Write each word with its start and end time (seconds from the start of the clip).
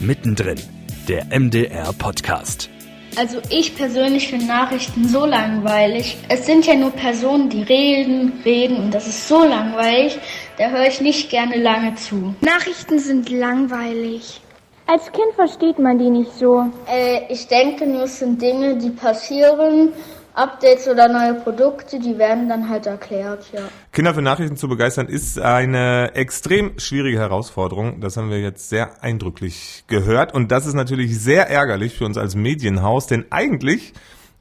Mittendrin, 0.00 0.60
der 1.08 1.24
MDR 1.26 1.90
Podcast. 1.94 2.68
Also 3.16 3.38
ich 3.48 3.74
persönlich 3.74 4.28
finde 4.28 4.44
Nachrichten 4.44 5.08
so 5.08 5.24
langweilig. 5.24 6.18
Es 6.28 6.44
sind 6.44 6.66
ja 6.66 6.74
nur 6.74 6.90
Personen, 6.90 7.48
die 7.48 7.62
reden, 7.62 8.32
reden 8.44 8.76
und 8.76 8.90
das 8.92 9.06
ist 9.06 9.26
so 9.26 9.42
langweilig, 9.42 10.18
da 10.58 10.68
höre 10.68 10.86
ich 10.86 11.00
nicht 11.00 11.30
gerne 11.30 11.56
lange 11.56 11.94
zu. 11.94 12.34
Nachrichten 12.42 12.98
sind 12.98 13.30
langweilig. 13.30 14.42
Als 14.86 15.10
Kind 15.12 15.32
versteht 15.34 15.78
man 15.78 15.98
die 15.98 16.10
nicht 16.10 16.32
so. 16.32 16.66
Äh, 16.86 17.32
ich 17.32 17.48
denke 17.48 17.86
nur, 17.86 18.02
es 18.02 18.18
sind 18.18 18.40
Dinge, 18.40 18.76
die 18.76 18.90
passieren 18.90 19.92
Updates 20.36 20.86
oder 20.86 21.08
neue 21.08 21.34
Produkte, 21.40 21.98
die 21.98 22.18
werden 22.18 22.48
dann 22.48 22.68
halt 22.68 22.86
erklärt, 22.86 23.46
ja. 23.52 23.62
Kinder 23.92 24.12
für 24.14 24.22
Nachrichten 24.22 24.56
zu 24.56 24.68
begeistern 24.68 25.08
ist 25.08 25.38
eine 25.38 26.14
extrem 26.14 26.78
schwierige 26.78 27.18
Herausforderung. 27.18 28.00
Das 28.00 28.16
haben 28.16 28.30
wir 28.30 28.40
jetzt 28.40 28.68
sehr 28.68 29.02
eindrücklich 29.02 29.84
gehört. 29.86 30.34
Und 30.34 30.52
das 30.52 30.66
ist 30.66 30.74
natürlich 30.74 31.18
sehr 31.18 31.48
ärgerlich 31.48 31.96
für 31.96 32.04
uns 32.04 32.18
als 32.18 32.34
Medienhaus, 32.34 33.06
denn 33.06 33.24
eigentlich 33.30 33.94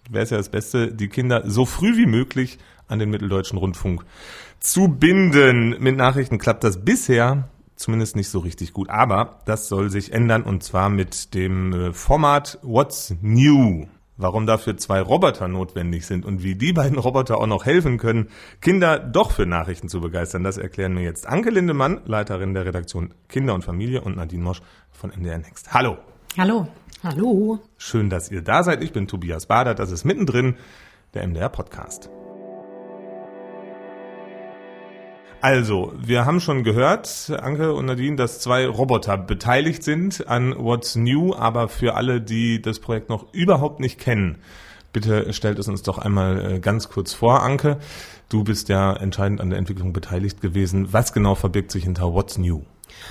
wäre 0.09 0.23
es 0.23 0.30
ja 0.30 0.38
das 0.38 0.50
Beste, 0.50 0.94
die 0.94 1.08
Kinder 1.08 1.44
so 1.45 1.66
früh 1.66 1.95
wie 1.95 2.05
möglich 2.05 2.59
an 2.88 3.00
den 3.00 3.09
Mitteldeutschen 3.09 3.58
Rundfunk 3.58 4.05
zu 4.59 4.89
binden. 4.89 5.77
Mit 5.80 5.95
Nachrichten 5.95 6.38
klappt 6.38 6.64
das 6.64 6.84
bisher 6.84 7.48
zumindest 7.75 8.16
nicht 8.16 8.30
so 8.30 8.39
richtig 8.39 8.73
gut. 8.73 8.89
Aber 8.89 9.39
das 9.45 9.67
soll 9.67 9.89
sich 9.89 10.14
ändern 10.14 10.44
und 10.44 10.64
zwar 10.64 10.89
mit 10.89 11.34
dem 11.34 11.73
äh, 11.73 11.94
Format 11.94 12.59
What's 12.62 13.14
New 13.22 13.88
warum 14.17 14.45
dafür 14.45 14.77
zwei 14.77 15.01
Roboter 15.01 15.47
notwendig 15.47 16.05
sind 16.05 16.25
und 16.25 16.43
wie 16.43 16.55
die 16.55 16.73
beiden 16.73 16.97
Roboter 16.97 17.37
auch 17.37 17.47
noch 17.47 17.65
helfen 17.65 17.97
können, 17.97 18.29
Kinder 18.61 18.99
doch 18.99 19.31
für 19.31 19.45
Nachrichten 19.45 19.89
zu 19.89 20.01
begeistern, 20.01 20.43
das 20.43 20.57
erklären 20.57 20.93
mir 20.93 21.03
jetzt 21.03 21.27
Anke 21.27 21.49
Lindemann, 21.49 22.01
Leiterin 22.05 22.53
der 22.53 22.65
Redaktion 22.65 23.13
Kinder 23.27 23.53
und 23.53 23.63
Familie 23.63 24.01
und 24.01 24.17
Nadine 24.17 24.44
Mosch 24.44 24.61
von 24.91 25.11
NDR 25.11 25.38
Next. 25.38 25.73
Hallo. 25.73 25.97
Hallo. 26.38 26.67
Hallo. 27.03 27.59
Schön, 27.77 28.09
dass 28.09 28.31
ihr 28.31 28.41
da 28.41 28.63
seid. 28.63 28.83
Ich 28.83 28.91
bin 28.91 29.07
Tobias 29.07 29.45
Bader, 29.45 29.75
das 29.75 29.91
ist 29.91 30.05
mittendrin 30.05 30.55
der 31.13 31.27
MDR 31.27 31.50
Podcast. 31.50 32.09
Also, 35.45 35.93
wir 35.95 36.25
haben 36.25 36.39
schon 36.39 36.63
gehört, 36.63 37.31
Anke 37.39 37.75
und 37.75 37.85
Nadine, 37.85 38.15
dass 38.15 38.39
zwei 38.39 38.65
Roboter 38.65 39.15
beteiligt 39.15 39.83
sind 39.83 40.27
an 40.27 40.55
What's 40.57 40.95
New, 40.95 41.35
aber 41.35 41.67
für 41.67 41.93
alle, 41.93 42.19
die 42.19 42.63
das 42.63 42.79
Projekt 42.79 43.09
noch 43.09 43.31
überhaupt 43.31 43.79
nicht 43.79 43.99
kennen, 43.99 44.39
bitte 44.91 45.31
stellt 45.33 45.59
es 45.59 45.67
uns 45.67 45.83
doch 45.83 45.99
einmal 45.99 46.53
äh, 46.53 46.59
ganz 46.59 46.89
kurz 46.89 47.13
vor, 47.13 47.43
Anke. 47.43 47.77
Du 48.27 48.43
bist 48.43 48.69
ja 48.69 48.93
entscheidend 48.93 49.39
an 49.39 49.51
der 49.51 49.59
Entwicklung 49.59 49.93
beteiligt 49.93 50.41
gewesen. 50.41 50.93
Was 50.93 51.13
genau 51.13 51.35
verbirgt 51.35 51.69
sich 51.69 51.83
hinter 51.83 52.11
What's 52.11 52.39
New? 52.39 52.63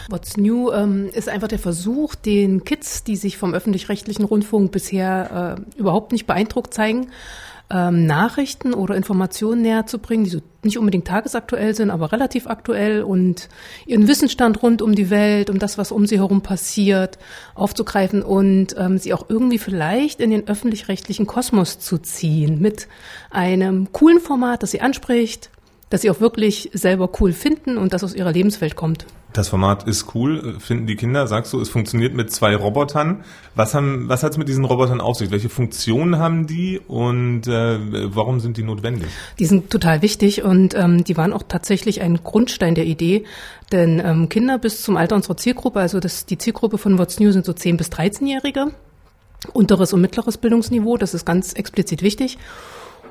What's 0.09 0.37
New 0.37 0.73
ähm, 0.73 1.11
ist 1.13 1.29
einfach 1.29 1.47
der 1.47 1.61
Versuch, 1.61 2.17
den 2.17 2.65
Kids, 2.65 3.05
die 3.05 3.15
sich 3.15 3.39
vom 3.39 3.55
öffentlich-rechtlichen 3.55 4.25
Rundfunk 4.25 4.73
bisher 4.73 5.57
äh, 5.57 5.79
überhaupt 5.79 6.11
nicht 6.11 6.27
beeindruckt 6.27 6.75
zeigen, 6.75 7.13
ähm, 7.75 8.07
Nachrichten 8.07 8.73
oder 8.73 8.95
Informationen 8.95 9.63
näher 9.63 9.87
zu 9.87 9.99
bringen, 9.99 10.25
die 10.25 10.31
so 10.31 10.41
nicht 10.63 10.79
unbedingt 10.79 11.07
tagesaktuell 11.07 11.75
sind, 11.75 11.91
aber 11.91 12.13
relativ 12.13 12.47
aktuell 12.47 13.03
und 13.03 13.49
ihren 13.85 14.07
Wissensstand 14.07 14.63
rund 14.63 14.81
um 14.81 14.95
die 14.95 15.11
Welt, 15.11 15.51
um 15.51 15.59
das, 15.59 15.77
was 15.77 15.91
um 15.91 16.07
sie 16.07 16.19
herum 16.19 16.41
passiert, 16.41 17.19
aufzugreifen 17.55 18.23
und 18.23 18.77
ähm, 18.79 18.97
sie 18.99 19.13
auch 19.13 19.29
irgendwie 19.29 19.59
vielleicht 19.59 20.21
in 20.21 20.31
den 20.31 20.47
öffentlich-rechtlichen 20.47 21.27
Kosmos 21.27 21.81
zu 21.81 21.99
ziehen 21.99 22.61
mit 22.61 22.87
einem 23.31 23.93
coolen 23.93 24.21
Format, 24.21 24.63
das 24.63 24.71
sie 24.71 24.81
anspricht, 24.81 25.51
das 25.91 26.03
sie 26.03 26.11
auch 26.11 26.21
wirklich 26.21 26.71
selber 26.73 27.11
cool 27.21 27.33
finden 27.33 27.77
und 27.77 27.93
das 27.93 28.05
aus 28.05 28.15
ihrer 28.15 28.33
Lebenswelt 28.33 28.77
kommt. 28.77 29.05
Das 29.35 29.49
Format 29.49 29.83
ist 29.89 30.15
cool, 30.15 30.61
finden 30.61 30.87
die 30.87 30.95
Kinder. 30.95 31.27
Sagst 31.27 31.53
du, 31.53 31.61
es 31.61 31.69
funktioniert 31.69 32.15
mit 32.15 32.31
zwei 32.31 32.55
Robotern. 32.55 33.25
Was 33.57 33.75
haben, 33.75 34.09
was 34.09 34.23
hat 34.23 34.31
es 34.31 34.39
mit 34.39 34.49
diesen 34.49 34.65
Robotern 34.65 35.01
auf 35.01 35.17
sich? 35.17 35.33
Welche 35.33 35.49
Funktionen 35.49 36.19
haben 36.19 36.47
die 36.47 36.79
und 36.79 37.49
äh, 37.49 38.15
warum 38.15 38.39
sind 38.39 38.59
die 38.59 38.63
notwendig? 38.63 39.09
Die 39.41 39.47
sind 39.47 39.71
total 39.71 40.03
wichtig 40.03 40.45
und 40.45 40.77
ähm, 40.77 41.03
die 41.03 41.17
waren 41.17 41.33
auch 41.33 41.43
tatsächlich 41.43 42.01
ein 42.01 42.23
Grundstein 42.23 42.77
der 42.77 42.87
Idee. 42.87 43.25
Denn 43.73 44.01
ähm, 44.05 44.29
Kinder 44.29 44.59
bis 44.59 44.83
zum 44.83 44.97
Alter 44.97 45.17
unserer 45.17 45.37
Zielgruppe, 45.37 45.81
also 45.81 45.99
das, 45.99 46.27
die 46.27 46.39
Zielgruppe 46.39 46.79
von 46.79 46.97
What's 46.97 47.19
New 47.19 47.33
sind 47.33 47.45
so 47.45 47.53
10 47.53 47.77
bis 47.77 47.89
13-Jährige, 47.89 48.69
unteres 49.53 49.93
und 49.93 50.01
mittleres 50.01 50.39
Bildungsniveau, 50.39 50.97
das 50.97 51.13
ist 51.13 51.25
ganz 51.25 51.55
explizit 51.55 52.03
wichtig. 52.03 52.39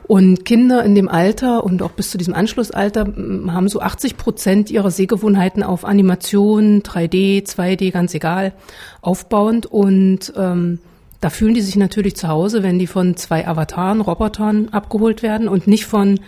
Und 0.05 0.43
Kinder 0.43 0.83
in 0.83 0.95
dem 0.95 1.07
Alter 1.07 1.63
und 1.63 1.81
auch 1.81 1.91
bis 1.91 2.11
zu 2.11 2.17
diesem 2.17 2.33
Anschlussalter 2.33 3.05
haben 3.05 3.69
so 3.69 3.79
80 3.79 4.17
Prozent 4.17 4.69
ihrer 4.69 4.91
Sehgewohnheiten 4.91 5.63
auf 5.63 5.85
Animation, 5.85 6.81
3D, 6.81 7.45
2D, 7.45 7.91
ganz 7.91 8.13
egal, 8.13 8.53
aufbauend. 9.01 9.65
Und 9.65 10.33
ähm, 10.35 10.79
da 11.21 11.29
fühlen 11.29 11.53
die 11.53 11.61
sich 11.61 11.77
natürlich 11.77 12.17
zu 12.17 12.27
Hause, 12.27 12.63
wenn 12.63 12.79
die 12.79 12.87
von 12.87 13.15
zwei 13.15 13.47
Avataren, 13.47 14.01
Robotern 14.01 14.69
abgeholt 14.69 15.23
werden 15.23 15.47
und 15.47 15.67
nicht 15.67 15.85
von, 15.85 16.19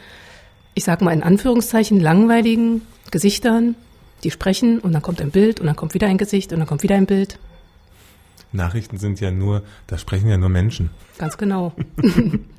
ich 0.73 0.85
sag 0.85 1.01
mal 1.01 1.11
in 1.11 1.23
Anführungszeichen, 1.23 1.99
langweiligen 1.99 2.81
Gesichtern, 3.11 3.75
die 4.23 4.31
sprechen 4.31 4.79
und 4.79 4.93
dann 4.93 5.01
kommt 5.01 5.21
ein 5.21 5.31
Bild 5.31 5.59
und 5.59 5.67
dann 5.67 5.75
kommt 5.75 5.93
wieder 5.93 6.07
ein 6.07 6.17
Gesicht 6.17 6.53
und 6.53 6.59
dann 6.59 6.67
kommt 6.67 6.83
wieder 6.83 6.95
ein 6.95 7.07
Bild. 7.07 7.39
Nachrichten 8.53 8.97
sind 8.97 9.19
ja 9.19 9.31
nur, 9.31 9.63
da 9.87 9.97
sprechen 9.97 10.29
ja 10.29 10.37
nur 10.37 10.47
Menschen. 10.47 10.91
Ganz 11.17 11.37
genau. 11.37 11.73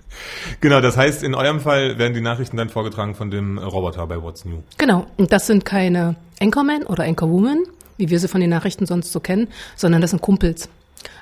Genau, 0.60 0.80
das 0.80 0.96
heißt, 0.96 1.22
in 1.22 1.34
eurem 1.34 1.60
Fall 1.60 1.98
werden 1.98 2.14
die 2.14 2.20
Nachrichten 2.20 2.56
dann 2.56 2.68
vorgetragen 2.68 3.14
von 3.14 3.30
dem 3.30 3.58
Roboter 3.58 4.06
bei 4.06 4.20
What's 4.22 4.44
New. 4.44 4.62
Genau, 4.78 5.06
und 5.16 5.32
das 5.32 5.46
sind 5.46 5.64
keine 5.64 6.16
Anchormen 6.40 6.84
oder 6.84 7.04
Anchorwomen, 7.04 7.64
wie 7.96 8.10
wir 8.10 8.18
sie 8.18 8.28
von 8.28 8.40
den 8.40 8.50
Nachrichten 8.50 8.86
sonst 8.86 9.12
so 9.12 9.20
kennen, 9.20 9.48
sondern 9.76 10.00
das 10.00 10.10
sind 10.10 10.22
Kumpels. 10.22 10.68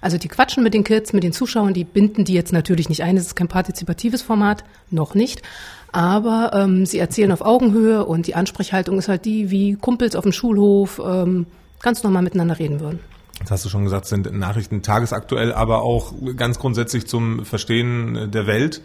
Also 0.00 0.18
die 0.18 0.28
quatschen 0.28 0.62
mit 0.62 0.74
den 0.74 0.84
Kids, 0.84 1.12
mit 1.12 1.24
den 1.24 1.32
Zuschauern, 1.32 1.74
die 1.74 1.84
binden 1.84 2.24
die 2.24 2.34
jetzt 2.34 2.52
natürlich 2.52 2.88
nicht 2.88 3.02
ein. 3.02 3.16
Es 3.16 3.26
ist 3.26 3.34
kein 3.34 3.48
partizipatives 3.48 4.22
Format, 4.22 4.64
noch 4.90 5.14
nicht. 5.14 5.42
Aber 5.92 6.50
ähm, 6.54 6.86
sie 6.86 6.98
erzählen 6.98 7.32
auf 7.32 7.40
Augenhöhe 7.40 8.04
und 8.04 8.26
die 8.26 8.34
Ansprechhaltung 8.34 8.98
ist 8.98 9.08
halt 9.08 9.24
die, 9.24 9.50
wie 9.50 9.74
Kumpels 9.74 10.16
auf 10.16 10.24
dem 10.24 10.32
Schulhof 10.32 11.00
ähm, 11.04 11.46
ganz 11.82 12.02
normal 12.02 12.22
miteinander 12.22 12.58
reden 12.58 12.80
würden. 12.80 12.98
Das 13.44 13.52
hast 13.52 13.64
du 13.66 13.68
schon 13.68 13.84
gesagt, 13.84 14.06
sind 14.06 14.32
Nachrichten 14.36 14.82
tagesaktuell, 14.82 15.52
aber 15.52 15.82
auch 15.82 16.14
ganz 16.36 16.58
grundsätzlich 16.58 17.06
zum 17.06 17.44
Verstehen 17.44 18.30
der 18.30 18.46
Welt. 18.46 18.80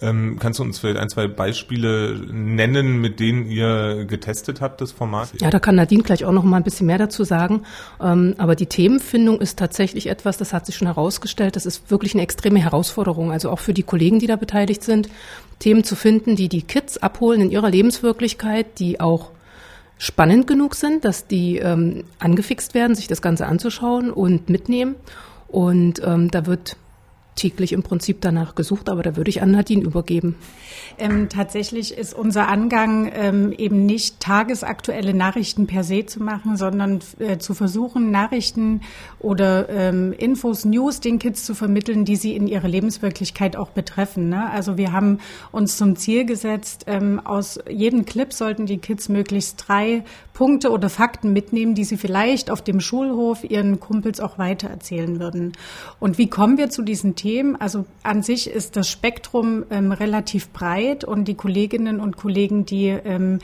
Ähm, 0.00 0.36
kannst 0.38 0.58
du 0.58 0.62
uns 0.62 0.78
vielleicht 0.78 0.98
ein, 0.98 1.08
zwei 1.08 1.26
Beispiele 1.26 2.20
nennen, 2.30 3.00
mit 3.00 3.18
denen 3.18 3.46
ihr 3.46 4.04
getestet 4.04 4.60
habt, 4.60 4.80
das 4.80 4.92
Format? 4.92 5.30
Ja, 5.40 5.48
da 5.48 5.58
kann 5.58 5.74
Nadine 5.74 6.02
gleich 6.02 6.24
auch 6.24 6.32
noch 6.32 6.44
mal 6.44 6.58
ein 6.58 6.64
bisschen 6.64 6.86
mehr 6.86 6.98
dazu 6.98 7.24
sagen. 7.24 7.62
Ähm, 8.00 8.34
aber 8.36 8.56
die 8.56 8.66
Themenfindung 8.66 9.40
ist 9.40 9.58
tatsächlich 9.58 10.08
etwas, 10.08 10.36
das 10.36 10.52
hat 10.52 10.66
sich 10.66 10.76
schon 10.76 10.86
herausgestellt, 10.86 11.56
das 11.56 11.64
ist 11.64 11.90
wirklich 11.90 12.14
eine 12.14 12.22
extreme 12.22 12.60
Herausforderung, 12.60 13.32
also 13.32 13.50
auch 13.50 13.58
für 13.58 13.72
die 13.72 13.84
Kollegen, 13.84 14.18
die 14.18 14.26
da 14.26 14.36
beteiligt 14.36 14.84
sind, 14.84 15.08
Themen 15.60 15.82
zu 15.82 15.96
finden, 15.96 16.36
die 16.36 16.50
die 16.50 16.62
Kids 16.62 16.98
abholen 16.98 17.40
in 17.40 17.50
ihrer 17.50 17.70
Lebenswirklichkeit, 17.70 18.78
die 18.78 19.00
auch 19.00 19.30
spannend 19.98 20.46
genug 20.46 20.74
sind, 20.74 21.04
dass 21.04 21.26
die 21.26 21.58
ähm, 21.58 22.04
angefixt 22.18 22.74
werden, 22.74 22.94
sich 22.94 23.08
das 23.08 23.22
Ganze 23.22 23.46
anzuschauen 23.46 24.10
und 24.10 24.50
mitnehmen. 24.50 24.94
Und 25.48 26.02
ähm, 26.04 26.30
da 26.30 26.46
wird 26.46 26.76
täglich 27.36 27.72
im 27.72 27.82
Prinzip 27.82 28.20
danach 28.22 28.54
gesucht, 28.54 28.88
aber 28.88 29.02
da 29.02 29.14
würde 29.14 29.28
ich 29.28 29.42
an 29.42 29.52
Nadine 29.52 29.82
übergeben. 29.82 30.34
Ähm, 30.98 31.28
tatsächlich 31.28 31.96
ist 31.96 32.14
unser 32.14 32.48
Angang 32.48 33.12
ähm, 33.14 33.52
eben 33.52 33.86
nicht 33.86 34.18
tagesaktuelle 34.20 35.14
Nachrichten 35.14 35.66
per 35.66 35.84
se 35.84 36.06
zu 36.06 36.22
machen, 36.22 36.56
sondern 36.56 37.00
äh, 37.18 37.38
zu 37.38 37.54
versuchen, 37.54 38.10
Nachrichten 38.10 38.80
oder 39.18 39.68
ähm, 39.68 40.12
Infos, 40.12 40.64
News 40.64 41.00
den 41.00 41.18
Kids 41.18 41.44
zu 41.44 41.54
vermitteln, 41.54 42.04
die 42.04 42.16
sie 42.16 42.34
in 42.34 42.46
ihrer 42.48 42.68
Lebenswirklichkeit 42.68 43.56
auch 43.56 43.70
betreffen. 43.70 44.30
Ne? 44.30 44.50
Also 44.50 44.78
wir 44.78 44.92
haben 44.92 45.18
uns 45.52 45.76
zum 45.76 45.96
Ziel 45.96 46.24
gesetzt, 46.24 46.84
ähm, 46.86 47.20
aus 47.24 47.60
jedem 47.68 48.06
Clip 48.06 48.32
sollten 48.32 48.66
die 48.66 48.78
Kids 48.78 49.08
möglichst 49.08 49.64
drei 49.68 50.02
Punkte 50.32 50.70
oder 50.70 50.90
Fakten 50.90 51.32
mitnehmen, 51.32 51.74
die 51.74 51.84
sie 51.84 51.96
vielleicht 51.96 52.50
auf 52.50 52.62
dem 52.62 52.80
Schulhof 52.80 53.44
ihren 53.44 53.80
Kumpels 53.80 54.20
auch 54.20 54.38
weitererzählen 54.38 55.20
würden. 55.20 55.52
Und 56.00 56.18
wie 56.18 56.28
kommen 56.28 56.58
wir 56.58 56.70
zu 56.70 56.82
diesen 56.82 57.14
Themen? 57.14 57.25
Also 57.58 57.84
an 58.02 58.22
sich 58.22 58.48
ist 58.48 58.76
das 58.76 58.90
Spektrum 58.90 59.64
ähm, 59.70 59.92
relativ 59.92 60.50
breit 60.50 61.04
und 61.04 61.26
die 61.26 61.34
Kolleginnen 61.34 62.00
und 62.00 62.16
Kollegen, 62.16 62.66
die 62.66 62.88
ähm, 62.88 63.38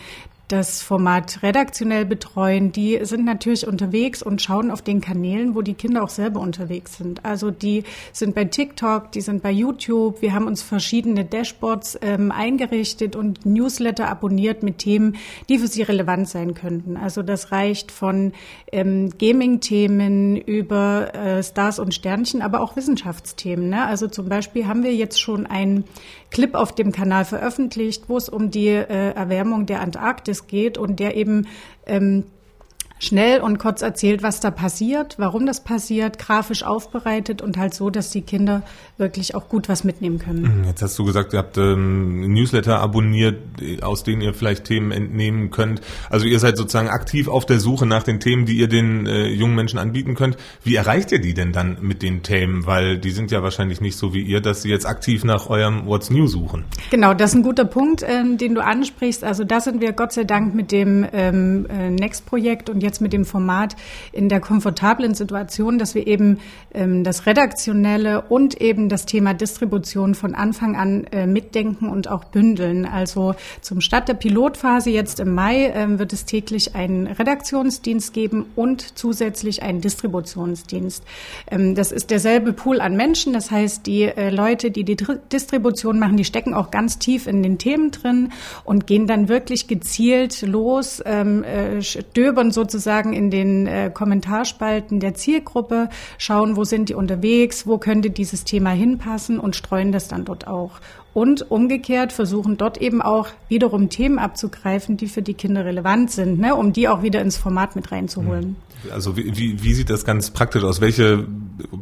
das 0.48 0.82
Format 0.82 1.42
redaktionell 1.42 2.04
betreuen, 2.04 2.72
die 2.72 2.98
sind 3.04 3.24
natürlich 3.24 3.66
unterwegs 3.66 4.22
und 4.22 4.42
schauen 4.42 4.70
auf 4.70 4.82
den 4.82 5.00
Kanälen, 5.00 5.54
wo 5.54 5.62
die 5.62 5.74
Kinder 5.74 6.02
auch 6.02 6.10
selber 6.10 6.40
unterwegs 6.40 6.98
sind. 6.98 7.24
Also 7.24 7.50
die 7.50 7.84
sind 8.12 8.34
bei 8.34 8.44
TikTok, 8.44 9.12
die 9.12 9.22
sind 9.22 9.42
bei 9.42 9.50
YouTube. 9.50 10.20
Wir 10.20 10.34
haben 10.34 10.46
uns 10.46 10.60
verschiedene 10.62 11.24
Dashboards 11.24 11.98
ähm, 12.02 12.30
eingerichtet 12.30 13.16
und 13.16 13.46
Newsletter 13.46 14.08
abonniert 14.08 14.62
mit 14.62 14.78
Themen, 14.78 15.16
die 15.48 15.58
für 15.58 15.68
sie 15.68 15.82
relevant 15.82 16.28
sein 16.28 16.52
könnten. 16.52 16.98
Also 16.98 17.22
das 17.22 17.50
reicht 17.50 17.90
von 17.90 18.32
ähm, 18.70 19.10
Gaming-Themen 19.18 20.36
über 20.36 21.14
äh, 21.14 21.42
Stars 21.42 21.78
und 21.78 21.94
Sternchen, 21.94 22.42
aber 22.42 22.60
auch 22.60 22.76
Wissenschaftsthemen. 22.76 23.70
Ne? 23.70 23.86
Also 23.86 24.06
zum 24.06 24.28
Beispiel 24.28 24.66
haben 24.66 24.82
wir 24.82 24.94
jetzt 24.94 25.20
schon 25.20 25.46
einen 25.46 25.84
Clip 26.32 26.54
auf 26.54 26.74
dem 26.74 26.92
Kanal 26.92 27.24
veröffentlicht, 27.24 28.08
wo 28.08 28.16
es 28.16 28.28
um 28.28 28.50
die 28.50 28.68
äh, 28.68 29.12
Erwärmung 29.12 29.66
der 29.66 29.80
Antarktis 29.80 30.46
geht 30.46 30.78
und 30.78 30.98
der 30.98 31.16
eben 31.16 31.46
ähm, 31.86 32.24
schnell 33.02 33.40
und 33.40 33.58
kurz 33.58 33.82
erzählt, 33.82 34.22
was 34.22 34.38
da 34.38 34.52
passiert, 34.52 35.16
warum 35.18 35.44
das 35.44 35.64
passiert, 35.64 36.18
grafisch 36.20 36.62
aufbereitet 36.62 37.42
und 37.42 37.56
halt 37.56 37.74
so, 37.74 37.90
dass 37.90 38.10
die 38.10 38.22
Kinder 38.22 38.62
wirklich 38.96 39.34
auch 39.34 39.48
gut 39.48 39.68
was 39.68 39.82
mitnehmen 39.82 40.20
können. 40.20 40.60
Mhm, 40.60 40.64
jetzt 40.64 40.82
hast 40.82 40.96
du 40.98 41.04
gesagt, 41.04 41.32
ihr 41.32 41.40
habt 41.40 41.58
ähm, 41.58 42.32
Newsletter 42.32 42.78
abonniert, 42.78 43.40
aus 43.82 44.04
denen 44.04 44.22
ihr 44.22 44.34
vielleicht 44.34 44.64
Themen 44.64 44.92
entnehmen 44.92 45.50
könnt. 45.50 45.80
Also 46.10 46.26
ihr 46.26 46.38
seid 46.38 46.56
sozusagen 46.56 46.88
aktiv 46.88 47.26
auf 47.26 47.44
der 47.44 47.58
Suche 47.58 47.86
nach 47.86 48.04
den 48.04 48.20
Themen, 48.20 48.46
die 48.46 48.56
ihr 48.56 48.68
den 48.68 49.06
äh, 49.06 49.26
jungen 49.26 49.56
Menschen 49.56 49.80
anbieten 49.80 50.14
könnt. 50.14 50.36
Wie 50.62 50.76
erreicht 50.76 51.10
ihr 51.10 51.20
die 51.20 51.34
denn 51.34 51.52
dann 51.52 51.78
mit 51.80 52.02
den 52.02 52.22
Themen? 52.22 52.66
Weil 52.66 52.98
die 52.98 53.10
sind 53.10 53.32
ja 53.32 53.42
wahrscheinlich 53.42 53.80
nicht 53.80 53.96
so 53.96 54.14
wie 54.14 54.22
ihr, 54.22 54.40
dass 54.40 54.62
sie 54.62 54.70
jetzt 54.70 54.86
aktiv 54.86 55.24
nach 55.24 55.50
eurem 55.50 55.86
What's 55.86 56.10
New 56.10 56.28
suchen. 56.28 56.66
Genau, 56.90 57.14
das 57.14 57.30
ist 57.30 57.36
ein 57.36 57.42
guter 57.42 57.64
Punkt, 57.64 58.04
ähm, 58.06 58.38
den 58.38 58.54
du 58.54 58.62
ansprichst. 58.62 59.24
Also 59.24 59.42
da 59.42 59.60
sind 59.60 59.80
wir 59.80 59.92
Gott 59.92 60.12
sei 60.12 60.22
Dank 60.22 60.54
mit 60.54 60.70
dem 60.70 61.04
ähm, 61.12 61.66
äh, 61.68 61.90
Next-Projekt 61.90 62.70
und 62.70 62.80
jetzt 62.80 62.91
mit 63.00 63.12
dem 63.12 63.24
Format 63.24 63.76
in 64.12 64.28
der 64.28 64.40
komfortablen 64.40 65.14
Situation, 65.14 65.78
dass 65.78 65.94
wir 65.94 66.06
eben 66.06 66.38
ähm, 66.74 67.04
das 67.04 67.26
Redaktionelle 67.26 68.22
und 68.22 68.60
eben 68.60 68.88
das 68.88 69.06
Thema 69.06 69.34
Distribution 69.34 70.14
von 70.14 70.34
Anfang 70.34 70.76
an 70.76 71.04
äh, 71.12 71.26
mitdenken 71.26 71.88
und 71.88 72.08
auch 72.08 72.24
bündeln. 72.24 72.84
Also 72.86 73.34
zum 73.60 73.80
Start 73.80 74.08
der 74.08 74.14
Pilotphase 74.14 74.90
jetzt 74.90 75.20
im 75.20 75.34
Mai 75.34 75.66
äh, 75.66 75.98
wird 75.98 76.12
es 76.12 76.24
täglich 76.24 76.74
einen 76.74 77.06
Redaktionsdienst 77.06 78.12
geben 78.12 78.46
und 78.56 78.98
zusätzlich 78.98 79.62
einen 79.62 79.80
Distributionsdienst. 79.80 81.04
Ähm, 81.50 81.74
das 81.74 81.92
ist 81.92 82.10
derselbe 82.10 82.52
Pool 82.52 82.80
an 82.80 82.96
Menschen. 82.96 83.32
Das 83.32 83.50
heißt, 83.50 83.86
die 83.86 84.02
äh, 84.02 84.30
Leute, 84.30 84.70
die 84.70 84.84
die 84.84 84.96
Distribution 85.32 85.98
machen, 85.98 86.16
die 86.16 86.24
stecken 86.24 86.54
auch 86.54 86.70
ganz 86.70 86.98
tief 86.98 87.26
in 87.26 87.42
den 87.42 87.58
Themen 87.58 87.90
drin 87.90 88.32
und 88.64 88.86
gehen 88.86 89.06
dann 89.06 89.28
wirklich 89.28 89.66
gezielt 89.66 90.42
los, 90.42 91.02
ähm, 91.04 91.44
äh, 91.44 91.82
stöbern 91.82 92.50
sozusagen 92.50 92.81
in 93.12 93.30
den 93.30 93.66
äh, 93.66 93.90
Kommentarspalten 93.92 95.00
der 95.00 95.14
Zielgruppe, 95.14 95.88
schauen, 96.18 96.56
wo 96.56 96.64
sind 96.64 96.88
die 96.88 96.94
unterwegs, 96.94 97.66
wo 97.66 97.78
könnte 97.78 98.10
dieses 98.10 98.44
Thema 98.44 98.70
hinpassen 98.70 99.38
und 99.38 99.56
streuen 99.56 99.92
das 99.92 100.08
dann 100.08 100.24
dort 100.24 100.46
auch. 100.46 100.80
Und 101.14 101.50
umgekehrt 101.50 102.12
versuchen 102.12 102.56
dort 102.56 102.78
eben 102.78 103.02
auch 103.02 103.28
wiederum 103.48 103.90
Themen 103.90 104.18
abzugreifen, 104.18 104.96
die 104.96 105.08
für 105.08 105.20
die 105.20 105.34
Kinder 105.34 105.64
relevant 105.64 106.10
sind, 106.10 106.38
ne, 106.38 106.54
um 106.54 106.72
die 106.72 106.88
auch 106.88 107.02
wieder 107.02 107.20
ins 107.20 107.36
Format 107.36 107.76
mit 107.76 107.92
reinzuholen. 107.92 108.56
Also 108.90 109.16
wie, 109.16 109.36
wie, 109.36 109.62
wie 109.62 109.74
sieht 109.74 109.90
das 109.90 110.04
ganz 110.04 110.30
praktisch 110.30 110.64
aus? 110.64 110.80
Welche 110.80 111.26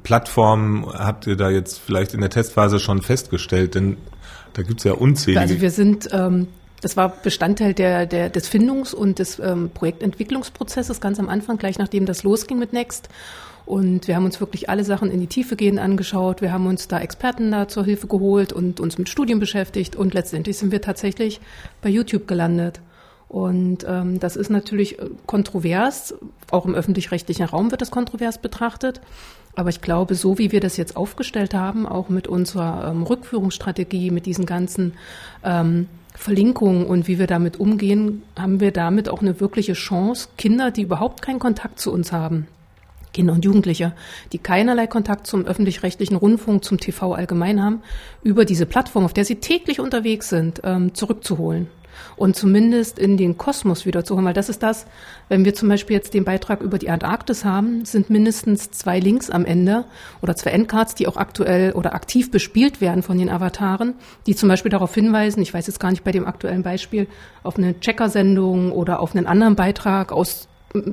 Plattformen 0.03 0.85
habt 0.87 1.27
ihr 1.27 1.37
da 1.37 1.49
jetzt 1.49 1.79
vielleicht 1.79 2.13
in 2.13 2.21
der 2.21 2.31
Testphase 2.31 2.81
schon 2.81 3.03
festgestellt? 3.03 3.77
Denn 3.77 3.97
da 4.53 4.63
gibt's 4.63 4.85
ja 4.85 4.93
unzählige. 4.93 5.41
Also 5.41 5.61
wir 5.61 5.71
sind 5.71 6.09
ähm, 6.13 6.49
das 6.81 6.97
war 6.97 7.11
Bestandteil 7.23 7.75
der, 7.75 8.07
der, 8.07 8.31
des 8.31 8.49
Findungs- 8.49 8.95
und 8.95 9.19
des 9.19 9.39
ähm, 9.39 9.71
Projektentwicklungsprozesses 9.73 11.01
ganz 11.01 11.19
am 11.19 11.29
Anfang, 11.29 11.59
gleich 11.59 11.79
nachdem 11.79 12.07
das 12.07 12.23
losging 12.23 12.59
mit 12.59 12.73
Next. 12.73 13.09
Und 13.67 14.09
wir 14.09 14.17
haben 14.17 14.25
uns 14.25 14.41
wirklich 14.41 14.69
alle 14.69 14.85
Sachen 14.85 15.11
in 15.11 15.21
die 15.21 15.27
Tiefe 15.27 15.55
gehend 15.55 15.79
angeschaut. 15.79 16.43
Wir 16.43 16.53
haben 16.53 16.67
uns 16.67 16.89
da 16.89 16.99
Experten 16.99 17.53
da 17.53 17.69
zur 17.69 17.85
Hilfe 17.85 18.09
geholt 18.09 18.53
und 18.53 18.81
uns 18.81 18.99
mit 18.99 19.09
Studien 19.09 19.39
beschäftigt. 19.39 19.95
Und 19.95 20.13
letztendlich 20.13 20.59
sind 20.59 20.73
wir 20.73 20.81
tatsächlich 20.81 21.41
bei 21.83 21.89
YouTube 21.89 22.27
gelandet. 22.27 22.81
Und 23.29 23.87
ähm, 23.89 24.19
das 24.19 24.35
ist 24.35 24.51
natürlich 24.51 24.99
äh, 24.99 25.09
kontrovers. 25.25 26.15
Auch 26.51 26.67
im 26.67 26.75
öffentlich-rechtlichen 26.75 27.45
Raum 27.45 27.71
wird 27.71 27.81
das 27.81 27.93
kontrovers 27.93 28.39
betrachtet. 28.39 29.01
Aber 29.55 29.69
ich 29.69 29.81
glaube, 29.81 30.17
so 30.17 30.39
wie 30.39 30.51
wir 30.51 30.61
das 30.61 30.77
jetzt 30.77 30.97
aufgestellt 30.97 31.55
haben, 31.55 31.87
auch 31.87 32.09
mit 32.09 32.27
unserer 32.27 32.91
ähm, 32.91 33.05
Rückführungsstrategie, 33.05 34.11
mit 34.11 34.27
diesen 34.27 34.47
ganzen 34.47 34.95
ähm, 35.45 35.87
Verlinkungen 36.15 36.87
und 36.87 37.09
wie 37.09 37.19
wir 37.19 37.27
damit 37.27 37.59
umgehen, 37.59 38.23
haben 38.39 38.61
wir 38.61 38.73
damit 38.73 39.09
auch 39.09 39.21
eine 39.21 39.41
wirkliche 39.41 39.75
Chance, 39.75 40.29
Kinder, 40.37 40.71
die 40.71 40.83
überhaupt 40.83 41.23
keinen 41.23 41.39
Kontakt 41.39 41.79
zu 41.79 41.93
uns 41.93 42.13
haben, 42.13 42.47
Kinder 43.13 43.33
und 43.33 43.45
Jugendliche, 43.45 43.93
die 44.33 44.39
keinerlei 44.39 44.87
Kontakt 44.87 45.27
zum 45.27 45.47
öffentlich-rechtlichen 45.47 46.17
Rundfunk, 46.17 46.65
zum 46.65 46.79
TV 46.79 47.15
allgemein 47.15 47.63
haben, 47.63 47.83
über 48.23 48.45
diese 48.45 48.67
Plattform, 48.67 49.05
auf 49.05 49.15
der 49.15 49.25
sie 49.25 49.37
täglich 49.37 49.81
unterwegs 49.81 50.29
sind, 50.29 50.61
ähm, 50.65 50.95
zurückzuholen 50.95 51.69
und 52.17 52.37
zumindest 52.37 52.99
in 52.99 53.17
den 53.17 53.39
Kosmos 53.39 53.87
wiederzuholen. 53.87 54.27
Weil 54.27 54.35
das 54.35 54.49
ist 54.49 54.63
das, 54.63 54.87
wenn 55.29 55.45
wir 55.45 55.55
zum 55.55 55.69
Beispiel 55.69 55.97
jetzt 55.97 56.15
den 56.15 56.25
Beitrag 56.25 56.61
über 56.61 56.79
die 56.79 56.91
Antarktis 56.91 57.45
haben, 57.45 57.85
sind 57.85 58.11
mindestens 58.11 58.71
zwei 58.71 58.99
Links 58.99 59.31
am 59.31 59.45
Ende 59.45 59.85
oder 60.23 60.37
zwei 60.37 60.51
Endcards, 60.51 60.95
die 60.95 61.07
auch 61.07 61.17
aktuell 61.17 61.73
oder 61.73 61.95
aktiv 61.95 62.31
bespielt 62.31 62.81
werden 62.81 63.03
von 63.03 63.19
den 63.19 63.31
Avataren, 63.31 63.95
die 64.27 64.35
zum 64.35 64.49
Beispiel 64.49 64.71
darauf 64.71 64.95
hinweisen, 64.95 65.43
ich 65.43 65.55
weiß 65.55 65.67
jetzt 65.67 65.81
gar 65.81 65.91
nicht 65.91 66.05
bei 66.05 66.13
dem 66.13 66.27
aktuellen 66.27 66.63
Beispiel, 66.63 67.07
auf 67.43 67.57
eine 67.57 67.79
Checker-Sendung 67.79 68.73
oder 68.73 69.01
auf 69.01 69.15
einen 69.15 69.27
anderen 69.27 69.57
Beitrag 69.57 70.13
aus 70.13 70.49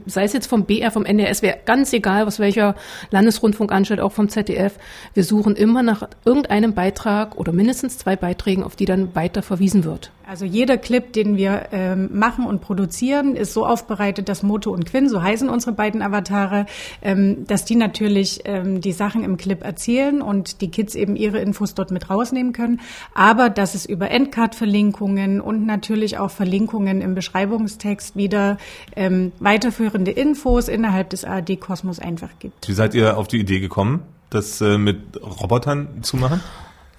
sei 0.06 0.24
es 0.24 0.34
jetzt 0.34 0.48
vom 0.48 0.66
BR, 0.66 0.92
vom 0.92 1.06
NDS, 1.06 1.42
wäre 1.42 1.60
ganz 1.66 1.94
egal, 1.94 2.26
was 2.26 2.40
welcher 2.40 2.76
Landesrundfunk 3.12 3.72
anstellt, 3.72 4.00
auch 4.00 4.12
vom 4.12 4.30
ZDF. 4.30 4.74
Wir 5.14 5.24
suchen 5.24 5.56
immer 5.56 5.84
nach 5.84 6.08
irgendeinem 6.26 6.74
Beitrag 6.74 7.38
oder 7.38 7.52
mindestens 7.52 7.98
zwei 7.98 8.16
Beiträgen, 8.16 8.64
auf 8.64 8.76
die 8.76 8.86
dann 8.86 9.16
weiter 9.16 9.44
verwiesen 9.44 9.84
wird. 9.84 10.12
Also 10.28 10.44
jeder 10.44 10.78
Clip, 10.78 11.14
den 11.14 11.38
wir 11.38 11.70
ähm, 11.72 12.10
machen 12.12 12.46
und 12.46 12.60
produzieren, 12.60 13.38
ist 13.38 13.54
so 13.54 13.66
aufbereitet, 13.66 14.28
dass 14.28 14.44
Moto 14.44 14.72
und 14.72 14.86
Quinn, 14.86 15.08
so 15.08 15.22
heißen 15.22 15.48
unsere 15.48 15.72
beiden 15.72 16.02
Avatare, 16.02 16.66
ähm, 17.02 17.48
dass 17.48 17.64
die 17.64 17.78
natürlich 17.78 18.42
ähm, 18.44 18.82
die 18.82 18.92
Sachen 18.92 19.24
im 19.24 19.38
Clip 19.38 19.64
erzählen 19.64 20.22
und 20.22 20.60
die 20.60 20.70
Kids 20.70 20.96
eben 20.96 21.16
ihre 21.16 21.40
Infos 21.40 21.76
dort 21.76 21.92
mit 21.92 22.10
rausnehmen 22.10 22.52
können. 22.52 22.82
Aber 23.14 23.50
dass 23.50 23.74
es 23.74 23.86
über 23.86 24.12
Endcard-Verlinkungen 24.12 25.40
und 25.40 25.66
natürlich 25.66 26.18
auch 26.18 26.32
Verlinkungen 26.32 27.00
im 27.00 27.16
Beschreibungstext 27.16 28.18
wieder 28.18 28.58
ähm, 28.98 29.32
weiterführende 29.40 30.12
Infos 30.12 30.68
innerhalb 30.68 31.10
des 31.10 31.24
ARD-Kosmos 31.24 32.00
einfach 32.00 32.32
gibt. 32.40 32.68
Wie 32.68 32.74
seid 32.74 32.96
ihr 32.96 33.18
auf 33.18 33.30
die 33.30 33.40
Idee 33.40 33.62
gekommen, 33.62 34.02
das 34.30 34.60
äh, 34.60 34.78
mit 34.78 35.22
Robotern 35.24 36.04
zu 36.04 36.18
machen? 36.18 36.42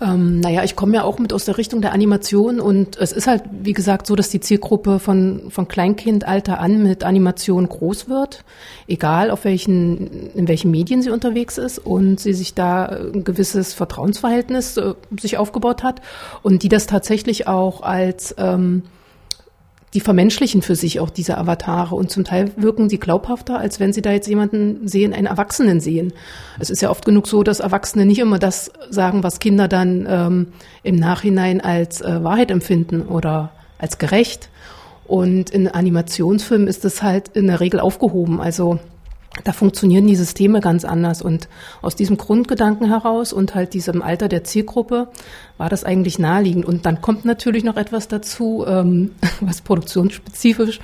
Ähm, 0.01 0.39
naja, 0.39 0.63
ich 0.63 0.77
komme 0.77 0.95
ja 0.95 1.03
auch 1.03 1.19
mit 1.19 1.33
aus 1.33 1.45
der 1.45 1.59
Richtung 1.59 1.81
der 1.81 1.93
Animation 1.93 2.61
und 2.61 2.97
es 2.99 3.11
ist 3.11 3.27
halt, 3.27 3.43
wie 3.51 3.73
gesagt, 3.73 4.07
so, 4.07 4.15
dass 4.15 4.29
die 4.29 4.39
Zielgruppe 4.39 5.01
von, 5.01 5.51
von 5.51 5.67
Kleinkindalter 5.67 6.61
an 6.61 6.85
mit 6.85 7.03
Animation 7.03 7.69
groß 7.69 8.09
wird, 8.09 8.45
egal 8.87 9.31
auf 9.33 9.45
welchen, 9.45 10.31
in 10.35 10.47
welchen 10.47 10.71
Medien 10.71 11.03
sie 11.03 11.11
unterwegs 11.11 11.59
ist 11.59 11.79
und 11.81 12.21
sie 12.21 12.33
sich 12.33 12.55
da 12.55 12.85
ein 12.87 13.25
gewisses 13.25 13.75
Vertrauensverhältnis 13.75 14.77
äh, 14.77 14.95
sich 15.19 15.37
aufgebaut 15.37 15.83
hat 15.83 16.01
und 16.43 16.63
die 16.63 16.69
das 16.69 16.87
tatsächlich 16.87 17.49
auch 17.49 17.83
als 17.83 18.35
ähm, 18.39 18.85
die 19.95 20.01
vermenschlichen 20.01 20.63
für 20.63 20.77
sich 20.77 21.01
auch 21.01 21.11
diese 21.11 21.39
Avatare 21.39 21.95
und 21.95 22.11
zum 22.11 22.25
Teil 22.25 22.53
wirken 22.57 22.89
sie 22.89 22.99
glaubhafter, 22.99 23.59
als 23.59 23.81
wenn 23.81 23.93
sie 23.93 24.03
da 24.03 24.13
jetzt 24.13 24.29
jemanden 24.29 24.87
sehen, 24.87 25.15
einen 25.15 25.27
Erwachsenen 25.27 25.81
sehen. 25.81 26.13
Es 26.59 26.71
ist 26.71 26.83
ja 26.83 26.91
oft 26.91 27.05
genug 27.05 27.27
so, 27.27 27.43
dass 27.43 27.61
Erwachsene 27.61 28.05
nicht 28.05 28.19
immer 28.19 28.39
das 28.39 28.71
sagen, 28.91 29.23
was 29.23 29.39
Kinder 29.39 29.69
dann 29.69 30.07
ähm, 30.09 30.47
im 30.83 30.97
Nachhinein 30.97 31.61
als 31.61 32.01
äh, 32.01 32.23
Wahrheit 32.23 32.51
empfinden 32.51 33.03
oder 33.03 33.51
als 33.79 33.99
gerecht. 33.99 34.51
Und 35.07 35.49
in 35.51 35.69
Animationsfilmen 35.69 36.69
ist 36.69 36.85
das 36.85 37.03
halt 37.03 37.29
in 37.29 37.47
der 37.47 37.61
Regel 37.61 37.81
aufgehoben. 37.81 38.43
Also 38.43 38.79
da 39.45 39.53
funktionieren 39.53 40.07
die 40.07 40.17
Systeme 40.17 40.61
ganz 40.61 40.85
anders. 40.85 41.23
Und 41.23 41.49
aus 41.83 41.97
diesem 41.97 42.17
Grundgedanken 42.17 42.89
heraus 42.89 43.33
und 43.33 43.55
halt 43.55 43.75
diesem 43.75 44.03
Alter 44.03 44.29
der 44.29 44.45
Zielgruppe 44.45 45.09
war 45.57 45.69
das 45.69 45.85
eigentlich 45.85 46.19
naheliegend. 46.19 46.65
Und 46.65 46.87
dann 46.87 47.01
kommt 47.01 47.25
natürlich 47.25 47.65
noch 47.65 47.77
etwas 47.77 48.09
dazu, 48.09 48.65
ähm, 48.67 49.13
was 49.41 49.61
produktionsspezifisch 49.61 50.81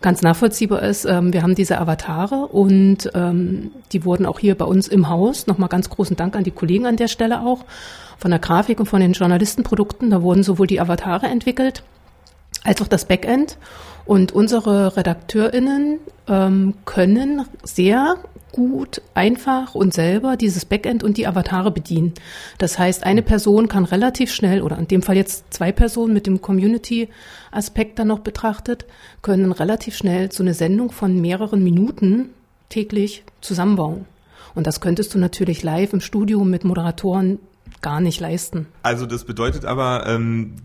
ganz 0.00 0.22
nachvollziehbar 0.22 0.82
ist. 0.82 1.04
Ähm, 1.04 1.32
wir 1.32 1.42
haben 1.42 1.54
diese 1.54 1.78
Avatare 1.78 2.46
und 2.46 3.10
ähm, 3.14 3.70
die 3.92 4.04
wurden 4.04 4.26
auch 4.26 4.38
hier 4.38 4.54
bei 4.54 4.64
uns 4.64 4.88
im 4.88 5.08
Haus. 5.08 5.46
Nochmal 5.46 5.68
ganz 5.68 5.90
großen 5.90 6.16
Dank 6.16 6.36
an 6.36 6.44
die 6.44 6.50
Kollegen 6.50 6.86
an 6.86 6.96
der 6.96 7.08
Stelle 7.08 7.42
auch 7.42 7.64
von 8.18 8.30
der 8.30 8.40
Grafik 8.40 8.80
und 8.80 8.86
von 8.86 9.00
den 9.00 9.12
Journalistenprodukten. 9.12 10.10
Da 10.10 10.22
wurden 10.22 10.42
sowohl 10.42 10.66
die 10.66 10.80
Avatare 10.80 11.26
entwickelt 11.26 11.82
als 12.64 12.82
auch 12.82 12.88
das 12.88 13.06
Backend. 13.06 13.58
Und 14.06 14.32
unsere 14.32 14.96
RedakteurInnen 14.96 15.98
ähm, 16.26 16.74
können 16.84 17.44
sehr 17.62 18.16
gut, 18.52 19.02
einfach 19.14 19.74
und 19.74 19.94
selber 19.94 20.36
dieses 20.36 20.64
Backend 20.64 21.04
und 21.04 21.16
die 21.16 21.26
Avatare 21.26 21.70
bedienen. 21.70 22.14
Das 22.58 22.78
heißt, 22.78 23.04
eine 23.04 23.22
Person 23.22 23.68
kann 23.68 23.84
relativ 23.84 24.32
schnell, 24.32 24.62
oder 24.62 24.78
in 24.78 24.88
dem 24.88 25.02
Fall 25.02 25.16
jetzt 25.16 25.44
zwei 25.50 25.72
Personen 25.72 26.12
mit 26.12 26.26
dem 26.26 26.40
Community-Aspekt 26.40 27.98
dann 27.98 28.08
noch 28.08 28.20
betrachtet, 28.20 28.86
können 29.22 29.52
relativ 29.52 29.96
schnell 29.96 30.32
so 30.32 30.42
eine 30.42 30.54
Sendung 30.54 30.90
von 30.90 31.20
mehreren 31.20 31.62
Minuten 31.62 32.30
täglich 32.68 33.24
zusammenbauen. 33.40 34.06
Und 34.54 34.66
das 34.66 34.80
könntest 34.80 35.14
du 35.14 35.18
natürlich 35.18 35.62
live 35.62 35.92
im 35.92 36.00
Studio 36.00 36.42
mit 36.42 36.64
Moderatoren 36.64 37.38
gar 37.82 38.00
nicht 38.00 38.20
leisten. 38.20 38.66
Also 38.82 39.06
das 39.06 39.24
bedeutet 39.24 39.64
aber, 39.64 40.06
ähm, 40.06 40.56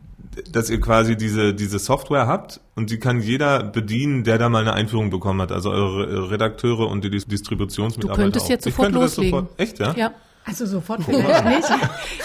dass 0.51 0.69
ihr 0.69 0.79
quasi 0.79 1.15
diese, 1.15 1.53
diese 1.53 1.79
Software 1.79 2.27
habt 2.27 2.59
und 2.75 2.89
die 2.89 2.99
kann 2.99 3.21
jeder 3.21 3.63
bedienen, 3.63 4.23
der 4.23 4.37
da 4.37 4.49
mal 4.49 4.61
eine 4.61 4.73
Einführung 4.73 5.09
bekommen 5.09 5.41
hat. 5.41 5.51
Also 5.51 5.71
eure 5.71 6.31
Redakteure 6.31 6.87
und 6.89 7.03
die 7.03 7.09
Distributionsmitarbeiter. 7.09 8.17
Du 8.17 8.23
könntest 8.23 8.45
auch. 8.45 8.49
jetzt 8.49 8.63
sofort 8.65 8.91
loslegen. 8.91 9.31
Sofort, 9.31 9.59
echt, 9.59 9.79
ja? 9.79 9.93
Ja. 9.95 10.11
Also 10.45 10.65
sofort 10.65 11.03
vielleicht 11.03 11.45
nicht. 11.45 11.69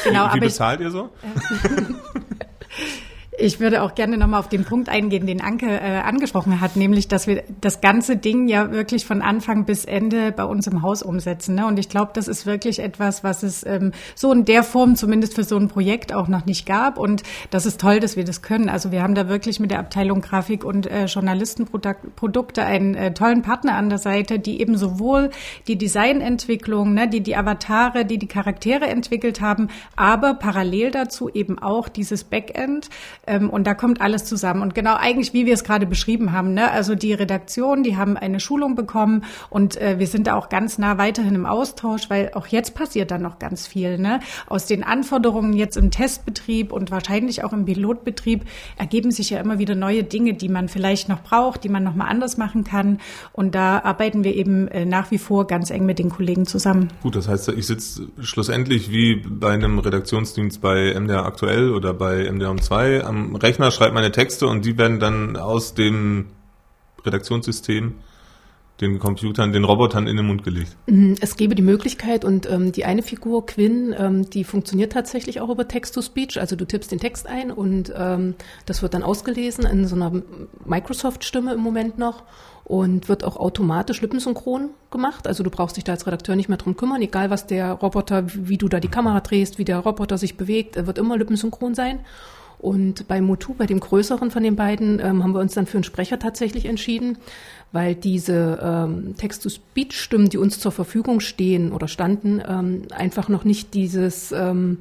genau, 0.04 0.26
Wie 0.26 0.30
aber 0.30 0.40
bezahlt 0.40 0.80
ich, 0.80 0.86
ihr 0.86 0.90
so? 0.90 1.10
Ich 3.40 3.58
würde 3.58 3.82
auch 3.82 3.94
gerne 3.94 4.18
nochmal 4.18 4.40
auf 4.40 4.50
den 4.50 4.64
Punkt 4.64 4.90
eingehen, 4.90 5.26
den 5.26 5.40
Anke 5.40 5.66
äh, 5.66 5.96
angesprochen 6.00 6.60
hat, 6.60 6.76
nämlich, 6.76 7.08
dass 7.08 7.26
wir 7.26 7.42
das 7.62 7.80
ganze 7.80 8.16
Ding 8.16 8.48
ja 8.48 8.70
wirklich 8.70 9.06
von 9.06 9.22
Anfang 9.22 9.64
bis 9.64 9.86
Ende 9.86 10.30
bei 10.30 10.44
uns 10.44 10.66
im 10.66 10.82
Haus 10.82 11.02
umsetzen. 11.02 11.54
Ne? 11.54 11.66
Und 11.66 11.78
ich 11.78 11.88
glaube, 11.88 12.10
das 12.12 12.28
ist 12.28 12.44
wirklich 12.44 12.80
etwas, 12.80 13.24
was 13.24 13.42
es 13.42 13.64
ähm, 13.64 13.92
so 14.14 14.30
in 14.30 14.44
der 14.44 14.62
Form 14.62 14.94
zumindest 14.94 15.36
für 15.36 15.44
so 15.44 15.56
ein 15.56 15.68
Projekt 15.68 16.12
auch 16.12 16.28
noch 16.28 16.44
nicht 16.44 16.66
gab. 16.66 16.98
Und 16.98 17.22
das 17.50 17.64
ist 17.64 17.80
toll, 17.80 17.98
dass 17.98 18.14
wir 18.14 18.24
das 18.24 18.42
können. 18.42 18.68
Also 18.68 18.92
wir 18.92 19.02
haben 19.02 19.14
da 19.14 19.26
wirklich 19.28 19.58
mit 19.58 19.70
der 19.70 19.78
Abteilung 19.78 20.20
Grafik 20.20 20.62
und 20.62 20.86
äh, 20.86 21.06
Journalistenprodukte 21.06 22.62
einen 22.62 22.94
äh, 22.94 23.14
tollen 23.14 23.40
Partner 23.40 23.76
an 23.76 23.88
der 23.88 23.98
Seite, 23.98 24.38
die 24.38 24.60
eben 24.60 24.76
sowohl 24.76 25.30
die 25.66 25.78
Designentwicklung, 25.78 26.92
ne, 26.92 27.08
die 27.08 27.22
die 27.22 27.36
Avatare, 27.36 28.04
die 28.04 28.18
die 28.18 28.28
Charaktere 28.28 28.86
entwickelt 28.86 29.40
haben, 29.40 29.68
aber 29.96 30.34
parallel 30.34 30.90
dazu 30.90 31.30
eben 31.30 31.58
auch 31.58 31.88
dieses 31.88 32.24
Backend 32.24 32.90
ähm, 33.30 33.48
und 33.48 33.66
da 33.66 33.74
kommt 33.74 34.00
alles 34.00 34.24
zusammen. 34.24 34.60
Und 34.62 34.74
genau 34.74 34.96
eigentlich, 34.96 35.32
wie 35.32 35.46
wir 35.46 35.54
es 35.54 35.64
gerade 35.64 35.86
beschrieben 35.86 36.32
haben, 36.32 36.52
ne? 36.52 36.70
also 36.70 36.94
die 36.94 37.12
Redaktion, 37.14 37.82
die 37.82 37.96
haben 37.96 38.16
eine 38.16 38.40
Schulung 38.40 38.74
bekommen 38.74 39.24
und 39.48 39.80
äh, 39.80 39.98
wir 39.98 40.06
sind 40.08 40.26
da 40.26 40.34
auch 40.34 40.48
ganz 40.48 40.78
nah 40.78 40.98
weiterhin 40.98 41.34
im 41.34 41.46
Austausch, 41.46 42.10
weil 42.10 42.32
auch 42.34 42.48
jetzt 42.48 42.74
passiert 42.74 43.10
da 43.10 43.18
noch 43.18 43.38
ganz 43.38 43.66
viel. 43.66 43.98
Ne? 43.98 44.20
Aus 44.48 44.66
den 44.66 44.82
Anforderungen 44.82 45.52
jetzt 45.52 45.76
im 45.76 45.90
Testbetrieb 45.90 46.72
und 46.72 46.90
wahrscheinlich 46.90 47.44
auch 47.44 47.52
im 47.52 47.64
Pilotbetrieb 47.64 48.44
ergeben 48.76 49.12
sich 49.12 49.30
ja 49.30 49.38
immer 49.38 49.58
wieder 49.58 49.76
neue 49.76 50.02
Dinge, 50.02 50.34
die 50.34 50.48
man 50.48 50.68
vielleicht 50.68 51.08
noch 51.08 51.22
braucht, 51.22 51.62
die 51.62 51.68
man 51.68 51.84
noch 51.84 51.94
mal 51.94 52.06
anders 52.06 52.36
machen 52.36 52.64
kann. 52.64 52.98
Und 53.32 53.54
da 53.54 53.78
arbeiten 53.78 54.24
wir 54.24 54.34
eben 54.34 54.66
äh, 54.68 54.84
nach 54.84 55.10
wie 55.12 55.18
vor 55.18 55.46
ganz 55.46 55.70
eng 55.70 55.86
mit 55.86 56.00
den 56.00 56.10
Kollegen 56.10 56.46
zusammen. 56.46 56.88
Gut, 57.02 57.14
das 57.14 57.28
heißt, 57.28 57.48
ich 57.50 57.66
sitze 57.66 58.08
schlussendlich 58.20 58.90
wie 58.90 59.16
bei 59.16 59.52
einem 59.52 59.78
Redaktionsdienst 59.78 60.60
bei 60.60 60.98
MDR 60.98 61.24
aktuell 61.24 61.72
oder 61.72 61.94
bei 61.94 62.30
MDR 62.30 62.50
um 62.50 62.60
2 62.60 63.04
am 63.10 63.36
Rechner, 63.36 63.70
schreibe 63.70 63.94
meine 63.94 64.12
Texte 64.12 64.46
und 64.46 64.64
die 64.64 64.78
werden 64.78 65.00
dann 65.00 65.36
aus 65.36 65.74
dem 65.74 66.26
Redaktionssystem 67.04 67.94
den 68.80 68.98
Computern, 68.98 69.52
den 69.52 69.64
Robotern 69.64 70.06
in 70.06 70.16
den 70.16 70.26
Mund 70.26 70.42
gelegt. 70.42 70.76
Mhm, 70.86 71.16
es 71.20 71.36
gäbe 71.36 71.54
die 71.54 71.62
Möglichkeit 71.62 72.24
und 72.24 72.50
ähm, 72.50 72.72
die 72.72 72.84
eine 72.84 73.02
Figur, 73.02 73.44
Quinn, 73.44 73.94
ähm, 73.98 74.30
die 74.30 74.44
funktioniert 74.44 74.92
tatsächlich 74.92 75.40
auch 75.40 75.50
über 75.50 75.68
Text-to-Speech. 75.68 76.40
Also 76.40 76.56
du 76.56 76.64
tippst 76.64 76.90
den 76.90 76.98
Text 76.98 77.26
ein 77.26 77.50
und 77.50 77.92
ähm, 77.94 78.34
das 78.64 78.80
wird 78.80 78.94
dann 78.94 79.02
ausgelesen 79.02 79.66
in 79.66 79.86
so 79.86 79.96
einer 79.96 80.22
Microsoft-Stimme 80.64 81.52
im 81.52 81.60
Moment 81.60 81.98
noch 81.98 82.22
und 82.64 83.08
wird 83.08 83.24
auch 83.24 83.36
automatisch 83.36 84.00
lippensynchron 84.00 84.70
gemacht. 84.90 85.26
Also 85.26 85.42
du 85.42 85.50
brauchst 85.50 85.76
dich 85.76 85.84
da 85.84 85.92
als 85.92 86.06
Redakteur 86.06 86.36
nicht 86.36 86.48
mehr 86.48 86.58
drum 86.58 86.76
kümmern, 86.76 87.02
egal 87.02 87.28
was 87.28 87.46
der 87.46 87.72
Roboter, 87.72 88.24
wie 88.32 88.58
du 88.58 88.68
da 88.68 88.80
die 88.80 88.88
Kamera 88.88 89.20
drehst, 89.20 89.58
wie 89.58 89.64
der 89.64 89.80
Roboter 89.80 90.16
sich 90.16 90.36
bewegt, 90.36 90.76
er 90.76 90.86
wird 90.86 90.98
immer 90.98 91.18
lippensynchron 91.18 91.74
sein. 91.74 92.00
Und 92.60 93.08
bei 93.08 93.22
Motu, 93.22 93.54
bei 93.54 93.64
dem 93.64 93.80
größeren 93.80 94.30
von 94.30 94.42
den 94.42 94.54
beiden, 94.54 95.00
ähm, 95.00 95.22
haben 95.22 95.32
wir 95.32 95.40
uns 95.40 95.54
dann 95.54 95.66
für 95.66 95.78
einen 95.78 95.84
Sprecher 95.84 96.18
tatsächlich 96.18 96.66
entschieden, 96.66 97.16
weil 97.72 97.94
diese 97.94 98.58
ähm, 98.62 99.14
Text-to-Speech-Stimmen, 99.16 100.28
die 100.28 100.36
uns 100.36 100.60
zur 100.60 100.70
Verfügung 100.70 101.20
stehen 101.20 101.72
oder 101.72 101.88
standen, 101.88 102.42
ähm, 102.46 102.82
einfach 102.90 103.30
noch 103.30 103.44
nicht 103.44 103.72
dieses, 103.72 104.30
ähm, 104.32 104.78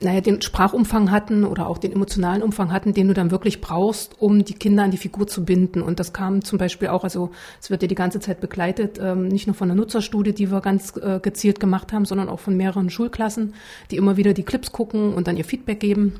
naja, 0.00 0.20
den 0.20 0.42
Sprachumfang 0.42 1.12
hatten 1.12 1.44
oder 1.44 1.68
auch 1.68 1.78
den 1.78 1.92
emotionalen 1.92 2.42
Umfang 2.42 2.72
hatten, 2.72 2.92
den 2.92 3.06
du 3.06 3.14
dann 3.14 3.30
wirklich 3.30 3.60
brauchst, 3.60 4.20
um 4.20 4.44
die 4.44 4.54
Kinder 4.54 4.82
an 4.82 4.90
die 4.90 4.96
Figur 4.96 5.28
zu 5.28 5.44
binden. 5.44 5.82
Und 5.82 6.00
das 6.00 6.12
kam 6.12 6.42
zum 6.42 6.58
Beispiel 6.58 6.88
auch, 6.88 7.04
also 7.04 7.30
es 7.60 7.70
wird 7.70 7.82
ja 7.82 7.88
die 7.88 7.94
ganze 7.94 8.18
Zeit 8.18 8.40
begleitet, 8.40 8.98
ähm, 9.00 9.28
nicht 9.28 9.46
nur 9.46 9.54
von 9.54 9.68
der 9.68 9.76
Nutzerstudie, 9.76 10.32
die 10.32 10.50
wir 10.50 10.60
ganz 10.62 10.96
äh, 10.96 11.20
gezielt 11.20 11.60
gemacht 11.60 11.92
haben, 11.92 12.06
sondern 12.06 12.28
auch 12.28 12.40
von 12.40 12.56
mehreren 12.56 12.90
Schulklassen, 12.90 13.54
die 13.92 13.96
immer 13.98 14.16
wieder 14.16 14.34
die 14.34 14.42
Clips 14.42 14.72
gucken 14.72 15.14
und 15.14 15.28
dann 15.28 15.36
ihr 15.36 15.44
Feedback 15.44 15.78
geben. 15.78 16.18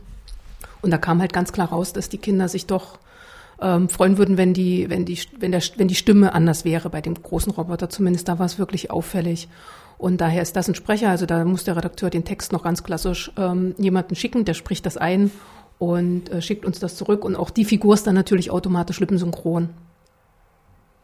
Und 0.82 0.90
da 0.90 0.98
kam 0.98 1.20
halt 1.20 1.32
ganz 1.32 1.52
klar 1.52 1.68
raus, 1.68 1.92
dass 1.92 2.08
die 2.08 2.18
Kinder 2.18 2.48
sich 2.48 2.66
doch 2.66 2.98
ähm, 3.60 3.88
freuen 3.88 4.18
würden, 4.18 4.36
wenn 4.36 4.54
die, 4.54 4.90
wenn 4.90 5.04
die, 5.04 5.18
wenn 5.38 5.52
der, 5.52 5.62
wenn 5.76 5.88
die 5.88 5.94
Stimme 5.94 6.34
anders 6.34 6.64
wäre 6.64 6.90
bei 6.90 7.00
dem 7.00 7.14
großen 7.14 7.52
Roboter. 7.52 7.88
Zumindest 7.88 8.28
da 8.28 8.38
war 8.38 8.46
es 8.46 8.58
wirklich 8.58 8.90
auffällig. 8.90 9.48
Und 9.98 10.20
daher 10.20 10.42
ist 10.42 10.56
das 10.56 10.68
ein 10.68 10.74
Sprecher. 10.74 11.08
Also 11.08 11.26
da 11.26 11.44
muss 11.44 11.64
der 11.64 11.76
Redakteur 11.76 12.10
den 12.10 12.24
Text 12.24 12.52
noch 12.52 12.62
ganz 12.62 12.82
klassisch 12.82 13.32
ähm, 13.36 13.74
jemanden 13.78 14.14
schicken, 14.14 14.44
der 14.44 14.54
spricht 14.54 14.84
das 14.84 14.96
ein 14.96 15.30
und 15.78 16.30
äh, 16.30 16.42
schickt 16.42 16.64
uns 16.64 16.78
das 16.78 16.96
zurück. 16.96 17.24
Und 17.24 17.36
auch 17.36 17.50
die 17.50 17.64
Figur 17.64 17.94
ist 17.94 18.06
dann 18.06 18.14
natürlich 18.14 18.50
automatisch 18.50 19.00
lippensynchron. 19.00 19.70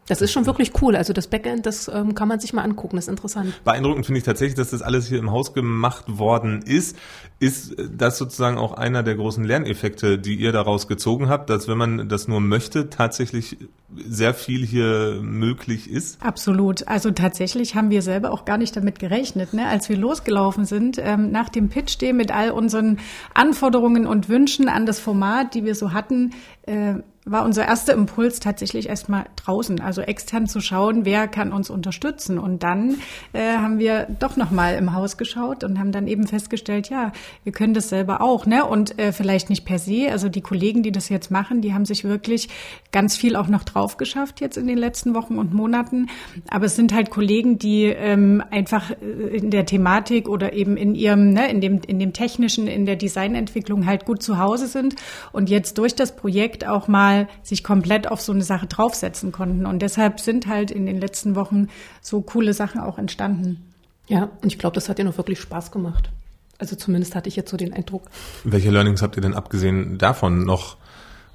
Das 0.09 0.21
ist 0.21 0.33
schon 0.33 0.47
wirklich 0.47 0.73
cool. 0.83 0.97
Also 0.97 1.13
das 1.13 1.29
Backend, 1.29 1.65
das 1.65 1.89
ähm, 1.89 2.15
kann 2.15 2.27
man 2.27 2.41
sich 2.41 2.53
mal 2.53 2.63
angucken, 2.63 2.97
das 2.97 3.05
ist 3.05 3.11
interessant. 3.11 3.55
Beeindruckend 3.65 4.05
finde 4.05 4.19
ich 4.19 4.25
tatsächlich, 4.25 4.57
dass 4.57 4.71
das 4.71 4.83
alles 4.83 5.07
hier 5.07 5.19
im 5.19 5.31
Haus 5.31 5.55
gemacht 5.55 6.19
worden 6.19 6.63
ist. 6.63 6.97
Ist 7.39 7.77
das 7.97 8.19
sozusagen 8.19 8.59
auch 8.59 8.73
einer 8.73 9.03
der 9.05 9.15
großen 9.15 9.45
Lerneffekte, 9.45 10.19
die 10.19 10.35
ihr 10.35 10.53
daraus 10.53 10.89
gezogen 10.89 11.29
habt, 11.29 11.51
dass 11.51 11.69
wenn 11.69 11.79
man 11.79 12.09
das 12.09 12.27
nur 12.27 12.41
möchte, 12.41 12.91
tatsächlich 12.91 13.59
sehr 13.97 14.35
viel 14.35 14.67
hier 14.67 15.19
möglich 15.23 15.89
ist? 15.89 16.21
Absolut. 16.23 16.89
Also 16.89 17.13
tatsächlich 17.13 17.77
haben 17.77 17.91
wir 17.91 18.03
selber 18.03 18.33
auch 18.33 18.45
gar 18.45 18.59
nicht 18.59 18.77
damit 18.77 18.99
gerechnet. 18.99 19.55
Ne? 19.55 19.67
Als 19.69 19.89
wir 19.89 19.97
losgelaufen 19.97 20.65
sind, 20.65 20.99
ähm, 20.99 21.31
nach 21.31 21.49
dem 21.49 21.69
Pitch 21.69 22.01
Day 22.01 22.13
mit 22.13 22.33
all 22.33 22.51
unseren 22.51 22.99
Anforderungen 23.35 24.07
und 24.07 24.29
Wünschen 24.29 24.69
an 24.69 24.85
das 24.85 24.99
Format, 24.99 25.55
die 25.55 25.65
wir 25.65 25.75
so 25.75 25.93
hatten, 25.93 26.33
äh, 26.63 26.95
war 27.25 27.45
unser 27.45 27.67
erster 27.67 27.93
Impuls 27.93 28.41
tatsächlich 28.41 28.89
erstmal 28.89 29.27
draußen, 29.37 29.81
also 29.81 30.01
extern 30.01 30.49
zu 30.49 30.61
schauen, 30.61 31.05
wer 31.05 31.29
kann 31.29 31.53
uns 31.53 31.71
unterstützen. 31.71 32.39
Und 32.39 32.65
dann 32.65 32.97
äh, 33.33 33.57
haben 33.59 33.79
wir 33.79 34.09
doch 34.19 34.37
nochmal 34.37 34.75
im 34.75 34.93
Haus 34.93 35.17
geschaut 35.17 35.63
und 35.63 35.79
haben 35.79 35.93
dann 35.93 36.09
eben 36.09 36.27
festgestellt, 36.27 36.91
ja, 36.91 37.13
wir 37.45 37.53
können 37.53 37.75
das 37.75 37.89
selber 37.89 38.23
auch, 38.23 38.45
ne? 38.45 38.65
Und 38.65 38.99
äh, 38.99 39.13
vielleicht 39.13 39.51
nicht 39.51 39.65
per 39.65 39.79
se. 39.79 40.09
Also 40.11 40.29
die 40.29 40.41
Kollegen, 40.41 40.83
die 40.83 40.91
das 40.91 41.09
jetzt 41.11 41.31
machen, 41.31 41.61
die 41.61 41.73
haben 41.73 41.85
sich 41.85 42.03
wirklich 42.03 42.49
ganz 42.91 43.17
viel 43.17 43.37
auch 43.37 43.47
noch 43.47 43.63
drauf 43.63 43.99
geschafft 43.99 44.41
jetzt 44.41 44.57
in 44.57 44.67
den 44.67 44.79
letzten 44.79 45.15
Wochen 45.15 45.39
und 45.39 45.55
Monaten. 45.55 46.09
Aber 46.51 46.67
es 46.67 46.75
sind 46.75 46.93
halt 46.93 47.11
Kollegen, 47.11 47.57
die 47.57 47.85
ähm, 47.85 48.43
einfach 48.51 48.91
äh, 48.91 49.37
in 49.37 49.51
der 49.51 49.65
Thematik 49.65 50.29
oder 50.29 50.55
eben 50.55 50.77
in 50.77 50.97
ihrem, 50.97 51.33
ne, 51.33 51.49
in 51.49 51.61
dem, 51.61 51.83
in 51.87 52.01
dem 52.01 52.13
technischen, 52.13 52.67
in 52.67 52.85
der 52.85 52.97
Designentwicklung 52.97 53.87
halt 53.87 54.07
gut 54.07 54.25
zu 54.25 54.39
Hause 54.39 54.67
sind 54.67 54.97
und 55.31 55.51
jetzt 55.51 55.79
durch 55.79 55.95
das 55.95 56.17
Projekt 56.17 56.67
auch 56.67 56.89
mal 56.89 57.12
mal 57.13 57.29
sich 57.43 57.63
komplett 57.63 58.11
auf 58.11 58.21
so 58.21 58.33
eine 58.33 58.43
Sache 58.43 58.67
draufsetzen 58.67 59.33
konnten. 59.33 59.67
Und 59.67 59.81
deshalb 59.83 60.21
sind 60.21 60.47
halt 60.47 60.71
in 60.71 60.87
den 60.87 61.01
letzten 61.01 61.35
Wochen 61.35 61.69
so 62.01 62.21
coole 62.21 62.55
Sachen 62.55 62.81
auch 62.81 62.99
entstanden. 62.99 63.73
Ja, 64.09 64.31
und 64.43 64.53
ich 64.53 64.59
glaube, 64.59 64.75
das 64.75 64.89
hat 64.89 64.99
dir 64.99 65.05
noch 65.05 65.17
wirklich 65.17 65.41
Spaß 65.41 65.71
gemacht. 65.71 66.11
Also 66.59 66.77
zumindest 66.77 67.15
hatte 67.15 67.29
ich 67.29 67.37
jetzt 67.37 67.51
so 67.51 67.57
den 67.57 67.73
Eindruck. 67.73 68.03
Welche 68.45 68.71
Learnings 68.71 69.03
habt 69.03 69.17
ihr 69.17 69.23
denn 69.23 69.35
abgesehen 69.35 69.99
davon 69.99 70.45
noch 70.45 70.77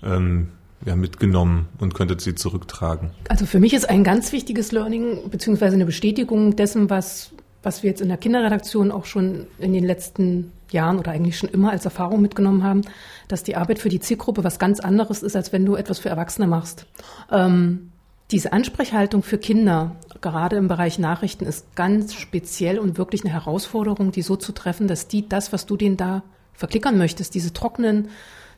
ähm, 0.03 0.49
ja, 0.85 0.95
mitgenommen 0.95 1.67
und 1.79 1.93
könntet 1.93 2.21
sie 2.21 2.35
zurücktragen? 2.35 3.11
Also 3.29 3.45
für 3.45 3.59
mich 3.59 3.73
ist 3.73 3.89
ein 3.89 4.03
ganz 4.03 4.31
wichtiges 4.31 4.71
Learning 4.71 5.29
beziehungsweise 5.29 5.75
eine 5.75 5.85
Bestätigung 5.85 6.55
dessen, 6.55 6.89
was, 6.89 7.31
was 7.63 7.83
wir 7.83 7.89
jetzt 7.89 8.01
in 8.01 8.09
der 8.09 8.17
Kinderredaktion 8.17 8.91
auch 8.91 9.05
schon 9.05 9.47
in 9.59 9.73
den 9.73 9.83
letzten 9.83 10.51
Jahren 10.71 10.99
oder 10.99 11.11
eigentlich 11.11 11.37
schon 11.37 11.49
immer 11.49 11.71
als 11.71 11.85
Erfahrung 11.85 12.21
mitgenommen 12.21 12.63
haben, 12.63 12.81
dass 13.27 13.43
die 13.43 13.55
Arbeit 13.55 13.79
für 13.79 13.89
die 13.89 13.99
Zielgruppe 13.99 14.43
was 14.43 14.59
ganz 14.59 14.79
anderes 14.79 15.23
ist, 15.23 15.35
als 15.35 15.53
wenn 15.53 15.65
du 15.65 15.75
etwas 15.75 15.99
für 15.99 16.09
Erwachsene 16.09 16.47
machst. 16.47 16.85
Ähm, 17.31 17.91
diese 18.31 18.51
Ansprechhaltung 18.51 19.23
für 19.23 19.37
Kinder, 19.37 19.95
gerade 20.19 20.57
im 20.57 20.67
Bereich 20.67 20.99
Nachrichten, 20.99 21.45
ist 21.45 21.75
ganz 21.75 22.13
speziell 22.13 22.77
und 22.77 22.97
wirklich 22.97 23.23
eine 23.23 23.31
Herausforderung, 23.31 24.11
die 24.11 24.21
so 24.21 24.35
zu 24.35 24.51
treffen, 24.51 24.87
dass 24.87 25.07
die 25.07 25.29
das, 25.29 25.53
was 25.53 25.65
du 25.65 25.77
denen 25.77 25.95
da 25.95 26.23
verklickern 26.53 26.97
möchtest, 26.97 27.35
diese 27.35 27.53
trockenen, 27.53 28.09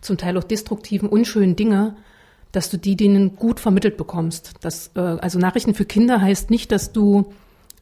zum 0.01 0.17
Teil 0.17 0.37
auch 0.37 0.43
destruktiven, 0.43 1.09
unschönen 1.09 1.55
Dinge, 1.55 1.95
dass 2.51 2.71
du 2.71 2.77
die 2.77 2.95
denen 2.95 3.35
gut 3.35 3.59
vermittelt 3.59 3.97
bekommst. 3.97 4.53
Das, 4.61 4.91
äh, 4.95 4.99
also 4.99 5.37
Nachrichten 5.37 5.75
für 5.75 5.85
Kinder 5.85 6.19
heißt 6.19 6.49
nicht, 6.49 6.71
dass 6.71 6.91
du 6.91 7.31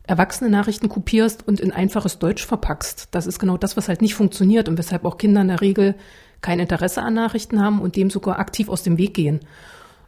erwachsene 0.07 0.49
Nachrichten 0.49 0.89
kopierst 0.89 1.47
und 1.47 1.59
in 1.59 1.71
einfaches 1.71 2.17
Deutsch 2.17 2.45
verpackst. 2.45 3.09
Das 3.11 3.27
ist 3.27 3.39
genau 3.39 3.57
das, 3.57 3.77
was 3.77 3.89
halt 3.89 4.01
nicht 4.01 4.15
funktioniert 4.15 4.69
und 4.69 4.77
weshalb 4.77 5.05
auch 5.05 5.17
Kinder 5.17 5.41
in 5.41 5.49
der 5.49 5.61
Regel 5.61 5.95
kein 6.41 6.59
Interesse 6.59 7.01
an 7.01 7.13
Nachrichten 7.13 7.61
haben 7.61 7.81
und 7.81 7.95
dem 7.95 8.09
sogar 8.09 8.39
aktiv 8.39 8.69
aus 8.69 8.83
dem 8.83 8.97
Weg 8.97 9.13
gehen. 9.13 9.41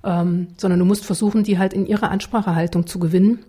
Ähm, 0.04 0.48
sondern 0.58 0.80
du 0.80 0.86
musst 0.86 1.06
versuchen, 1.06 1.44
die 1.44 1.58
halt 1.58 1.74
in 1.74 1.86
ihrer 1.86 2.10
Ansprachehaltung 2.10 2.88
zu 2.88 3.00
gewinnen. 3.00 3.40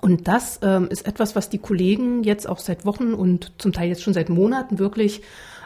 Und 0.00 0.26
das 0.26 0.58
ähm, 0.62 0.88
ist 0.90 1.06
etwas, 1.06 1.36
was 1.36 1.48
die 1.48 1.58
Kollegen 1.58 2.24
jetzt 2.24 2.48
auch 2.48 2.58
seit 2.58 2.84
Wochen 2.84 3.14
und 3.14 3.52
zum 3.58 3.72
Teil 3.72 3.88
jetzt 3.88 4.02
schon 4.02 4.12
seit 4.12 4.28
Monaten 4.28 4.80
wirklich 4.80 5.22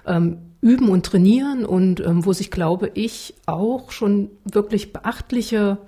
ähm, 0.07 0.39
üben 0.61 0.91
und 0.91 1.07
trainieren 1.07 1.65
und 1.65 2.01
ähm, 2.01 2.27
wo 2.27 2.35
sich, 2.35 2.51
glaube 2.51 2.91
ich, 2.95 3.35
auch 3.47 3.91
schon 3.91 4.31
wirklich 4.45 4.93
beachtliche 4.93 5.79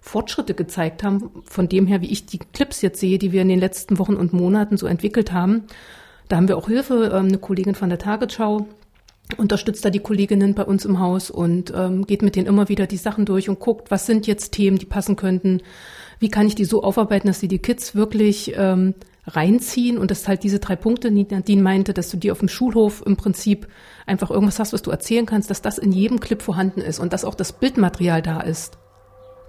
Fortschritte 0.00 0.54
gezeigt 0.54 1.02
haben, 1.02 1.30
von 1.44 1.68
dem 1.68 1.86
her, 1.86 2.00
wie 2.00 2.10
ich 2.10 2.26
die 2.26 2.38
Clips 2.38 2.82
jetzt 2.82 3.00
sehe, 3.00 3.18
die 3.18 3.32
wir 3.32 3.42
in 3.42 3.48
den 3.48 3.60
letzten 3.60 3.98
Wochen 3.98 4.14
und 4.14 4.32
Monaten 4.32 4.76
so 4.76 4.86
entwickelt 4.86 5.32
haben. 5.32 5.64
Da 6.28 6.36
haben 6.36 6.48
wir 6.48 6.56
auch 6.56 6.68
Hilfe, 6.68 7.10
ähm, 7.12 7.26
eine 7.26 7.38
Kollegin 7.38 7.74
von 7.74 7.88
der 7.88 7.98
Tagesschau 7.98 8.66
unterstützt 9.36 9.84
da 9.84 9.90
die 9.90 10.00
Kolleginnen 10.00 10.54
bei 10.54 10.64
uns 10.64 10.84
im 10.84 10.98
Haus 10.98 11.30
und 11.30 11.72
ähm, 11.76 12.06
geht 12.06 12.22
mit 12.22 12.36
denen 12.36 12.46
immer 12.46 12.68
wieder 12.68 12.86
die 12.86 12.96
Sachen 12.96 13.24
durch 13.24 13.48
und 13.48 13.60
guckt, 13.60 13.90
was 13.90 14.06
sind 14.06 14.26
jetzt 14.26 14.52
Themen, 14.52 14.78
die 14.78 14.86
passen 14.86 15.16
könnten, 15.16 15.62
wie 16.18 16.28
kann 16.28 16.46
ich 16.46 16.54
die 16.54 16.64
so 16.64 16.82
aufarbeiten, 16.82 17.28
dass 17.28 17.40
sie 17.40 17.48
die 17.48 17.58
Kids 17.58 17.94
wirklich 17.94 18.54
ähm, 18.56 18.94
reinziehen? 19.26 19.98
Und 19.98 20.10
das 20.10 20.28
halt 20.28 20.42
diese 20.42 20.58
drei 20.58 20.76
Punkte, 20.76 21.10
die 21.10 21.26
Nadine 21.30 21.62
meinte, 21.62 21.94
dass 21.94 22.10
du 22.10 22.16
dir 22.16 22.32
auf 22.32 22.40
dem 22.40 22.48
Schulhof 22.48 23.02
im 23.06 23.16
Prinzip 23.16 23.68
einfach 24.06 24.30
irgendwas 24.30 24.58
hast, 24.58 24.72
was 24.72 24.82
du 24.82 24.90
erzählen 24.90 25.26
kannst, 25.26 25.48
dass 25.50 25.62
das 25.62 25.78
in 25.78 25.92
jedem 25.92 26.20
Clip 26.20 26.42
vorhanden 26.42 26.80
ist 26.80 26.98
und 26.98 27.12
dass 27.12 27.24
auch 27.24 27.34
das 27.34 27.52
Bildmaterial 27.52 28.20
da 28.20 28.40
ist 28.40 28.79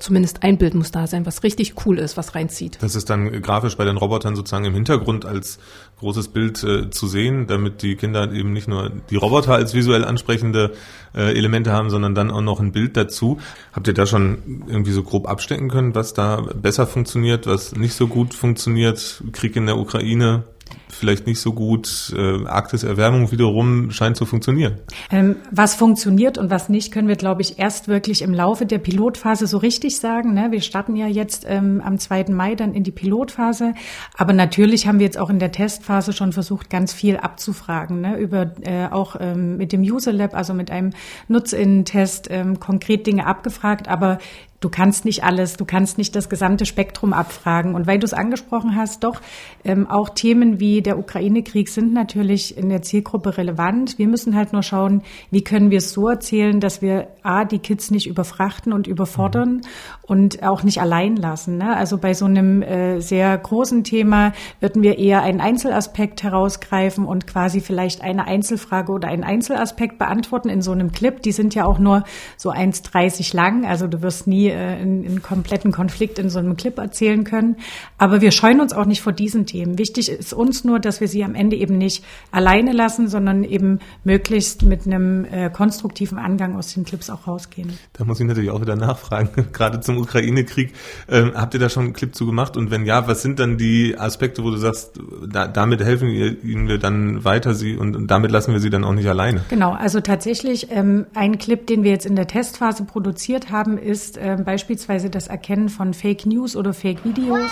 zumindest 0.01 0.43
ein 0.43 0.58
Bild 0.58 0.74
muss 0.74 0.91
da 0.91 1.08
sein, 1.08 1.25
was 1.25 1.43
richtig 1.43 1.86
cool 1.86 2.00
ist, 2.00 2.17
was 2.17 2.36
reinzieht. 2.36 2.77
Das 2.81 2.96
ist 2.96 3.10
dann 3.10 3.41
grafisch 3.41 3.77
bei 3.77 3.86
den 3.86 3.98
Robotern 3.98 4.36
sozusagen 4.36 4.65
im 4.65 4.74
Hintergrund 4.74 5.25
als 5.25 5.60
großes 6.00 6.29
Bild 6.29 6.63
äh, 6.63 6.89
zu 6.89 7.08
sehen, 7.08 7.48
damit 7.48 7.81
die 7.81 7.96
Kinder 7.96 8.31
eben 8.31 8.53
nicht 8.53 8.67
nur 8.67 8.91
die 9.10 9.15
Roboter 9.15 9.53
als 9.53 9.74
visuell 9.74 10.03
ansprechende 10.03 10.74
äh, 11.15 11.36
Elemente 11.38 11.72
haben, 11.72 11.89
sondern 11.89 12.15
dann 12.15 12.31
auch 12.31 12.41
noch 12.41 12.60
ein 12.60 12.72
Bild 12.72 12.98
dazu. 12.98 13.39
Habt 13.74 13.88
ihr 13.88 13.93
da 13.93 14.05
schon 14.05 14.63
irgendwie 14.67 14.91
so 14.91 15.03
grob 15.03 15.27
abstecken 15.29 15.70
können, 15.70 15.96
was 15.96 16.13
da 16.13 16.41
besser 16.41 16.88
funktioniert, 16.88 17.48
was 17.48 17.75
nicht 17.75 17.93
so 17.93 18.08
gut 18.08 18.34
funktioniert? 18.34 19.24
Krieg 19.31 19.55
in 19.55 19.67
der 19.67 19.77
Ukraine, 19.77 20.43
vielleicht 20.90 21.28
nicht 21.28 21.40
so 21.40 21.54
gut. 21.54 22.13
Äh, 22.16 22.46
Arktiserwärmung 22.46 23.32
wiederum 23.32 23.92
scheint 23.92 24.18
zu 24.18 24.25
funktionieren. 24.25 24.80
Ähm, 25.12 25.38
was 25.51 25.75
funktioniert 25.75 26.38
und 26.38 26.50
was 26.50 26.70
nicht, 26.70 26.92
können 26.92 27.08
wir, 27.08 27.16
glaube 27.16 27.42
ich, 27.42 27.60
erst 27.60 27.88
wirklich 27.88 28.22
im 28.22 28.34
Laufe 28.34 28.66
der 28.66 28.78
Pilotphase 28.78 29.48
so 29.48 29.58
richtig 29.58 29.98
sagen. 29.98 30.34
Ne? 30.34 30.48
Wir 30.51 30.62
starten 30.62 30.96
ja 30.96 31.08
jetzt 31.08 31.46
ähm, 31.48 31.82
am 31.84 31.98
2. 31.98 32.25
Mai 32.30 32.56
dann 32.56 32.74
in 32.74 32.84
die 32.84 32.92
Pilotphase. 32.92 33.74
Aber 34.18 34.34
natürlich 34.34 34.88
haben 34.88 35.00
wir 35.00 35.06
jetzt 35.06 35.18
auch 35.18 35.30
in 35.30 35.40
der 35.40 35.51
Testphase 35.51 36.13
schon 36.13 36.34
versucht, 36.34 36.70
ganz 36.70 36.94
viel 36.94 37.18
abzufragen. 37.18 38.01
Ne? 38.01 38.18
Über 38.18 38.51
äh, 38.62 38.88
auch 38.92 39.16
ähm, 39.20 39.58
mit 39.58 39.72
dem 39.72 39.82
User 39.82 40.13
Lab, 40.13 40.36
also 40.36 40.54
mit 40.54 40.72
einem 40.72 40.92
Nutzinnen-Test, 41.28 42.28
ähm, 42.30 42.60
konkret 42.60 43.08
Dinge 43.08 43.25
abgefragt. 43.25 43.88
Aber 43.88 44.20
du 44.62 44.70
kannst 44.70 45.06
nicht 45.06 45.24
alles, 45.24 45.58
du 45.58 45.65
kannst 45.65 45.98
nicht 45.98 46.15
das 46.15 46.30
gesamte 46.30 46.65
Spektrum 46.65 47.13
abfragen. 47.13 47.75
Und 47.75 47.88
weil 47.88 48.00
du 48.00 48.06
es 48.06 48.13
angesprochen 48.13 48.75
hast, 48.75 49.03
doch 49.03 49.20
ähm, 49.65 49.89
auch 49.89 50.10
Themen 50.10 50.60
wie 50.60 50.82
der 50.82 51.00
Ukraine-Krieg 51.00 51.68
sind 51.68 51.94
natürlich 51.94 52.58
in 52.58 52.70
der 52.70 52.84
Zielgruppe 52.84 53.38
relevant. 53.38 53.98
Wir 53.98 54.08
müssen 54.08 54.36
halt 54.36 54.53
nur 54.53 54.62
schauen, 54.62 55.01
wie 55.32 55.44
können 55.44 55.72
wir 55.72 55.80
es 55.80 55.91
so 55.91 56.08
erzählen, 56.08 56.60
dass 56.60 56.82
wir 56.82 57.08
A, 57.24 57.44
die 57.44 57.60
Kids 57.60 57.89
nicht 57.89 58.08
überfrachten 58.08 58.72
und 58.72 58.86
überfordern 58.86 59.56
mhm. 59.56 59.62
und 60.03 60.44
auch 60.44 60.63
nicht 60.63 60.80
allein 60.80 61.15
lassen. 61.15 61.58
Ne? 61.58 61.75
Also 61.75 61.98
bei 61.98 62.13
so 62.13 62.25
einem 62.25 62.62
äh, 62.62 63.00
sehr 63.00 63.36
großen 63.38 63.84
Thema 63.84 64.32
würden 64.60 64.84
wir 64.84 65.00
eher 65.00 65.24
einen 65.24 65.41
Einzelaspekt 65.41 66.22
herausgreifen 66.22 67.06
und 67.06 67.25
quasi 67.25 67.62
vielleicht 67.62 68.01
eine 68.01 68.27
Einzelfrage 68.27 68.91
oder 68.91 69.08
einen 69.08 69.24
Einzelaspekt 69.24 69.98
beantworten 69.98 70.50
in 70.50 70.62
so 70.62 70.72
einem 70.72 70.91
Clip. 70.91 71.20
Die 71.24 71.32
sind 71.32 71.56
ja 71.56 71.65
auch 71.65 71.80
nur 71.80 72.03
so 72.38 72.51
1,30 72.51 73.36
lang. 73.36 73.65
Also 73.65 73.88
du 73.88 74.03
wirst 74.03 74.27
nie 74.27 74.50
äh, 74.51 74.81
einen 74.81 75.22
kompletten 75.22 75.72
Konflikt 75.72 76.20
in 76.20 76.29
so 76.29 76.39
einem 76.39 76.58
Clip 76.58 76.77
erzählen 76.77 77.24
können. 77.24 77.58
Aber 77.98 78.22
wir 78.22 78.31
scheuen 78.31 78.62
uns 78.62 78.74
auch 78.74 78.86
nicht 78.86 79.01
vor 79.01 79.13
diesen 79.13 79.46
Themen. 79.46 79.77
Wichtig 79.77 80.10
ist 80.10 80.34
uns 80.34 80.63
nur, 80.63 80.79
dass 80.79 81.01
wir 81.01 81.08
sie 81.08 81.24
am 81.24 81.36
Ende 81.36 81.55
eben 81.55 81.77
nicht 81.77 82.03
alleine 82.31 82.72
lassen, 82.72 83.08
sondern 83.08 83.43
eben 83.43 83.79
möglichst 84.03 84.63
mit 84.63 84.86
einem 84.86 85.25
äh, 85.25 85.50
konstruktiven 85.50 86.17
Angang 86.17 86.55
aus 86.55 86.74
den 86.74 86.86
Clips 86.86 87.10
auch 87.10 87.27
rausgehen. 87.27 87.77
Da 87.93 88.05
muss 88.05 88.20
ich 88.20 88.27
natürlich 88.27 88.51
auch 88.51 88.62
wieder 88.62 88.75
nachfragen, 88.75 89.29
gerade 89.53 89.79
zum 89.81 89.98
Ukraine-Krieg. 89.98 90.74
Ähm, 91.10 91.31
habt 91.36 91.53
ihr 91.53 91.60
da 91.60 91.70
schon 91.70 91.86
einen 91.86 91.93
Clip 91.93 92.13
zu 92.13 92.25
gemacht? 92.25 92.58
Und 92.58 92.72
wenn 92.72 92.86
ja, 92.86 93.08
was 93.08 93.22
sind 93.22 93.39
dann 93.39 93.58
die 93.58 93.98
Aspekte, 93.98 94.43
wo 94.43 94.51
du 94.51 94.58
sagst, 94.58 95.00
da, 95.27 95.48
damit 95.48 95.84
helfen 95.84 96.10
wir 96.10 96.43
ihnen 96.43 96.79
dann 96.79 97.24
weiter 97.24 97.53
sie 97.53 97.75
und, 97.75 97.96
und, 97.96 98.08
damit 98.08 98.31
lassen 98.31 98.53
wir 98.53 98.60
sie 98.60 98.70
dann 98.70 98.84
auch 98.84 98.93
nicht 98.93 99.08
alleine? 99.08 99.41
Genau, 99.50 99.72
also 99.72 100.01
tatsächlich 100.01 100.67
ähm, 100.72 101.05
ein 101.13 101.38
Clip, 101.38 101.65
den 101.65 101.84
wir 101.84 101.91
jetzt 101.91 102.05
in 102.05 102.15
der 102.15 102.27
Testphase 102.27 102.84
produziert 102.84 103.51
haben, 103.51 103.77
ist 103.77 104.17
ähm, 104.20 104.40
beispielsweise 104.43 105.10
das 105.10 105.27
Erkennen 105.27 105.69
von 105.69 105.93
Fake 105.93 106.25
News 106.25 106.55
oder 106.55 106.74
Fake 106.74 107.03
Videos. 107.03 107.50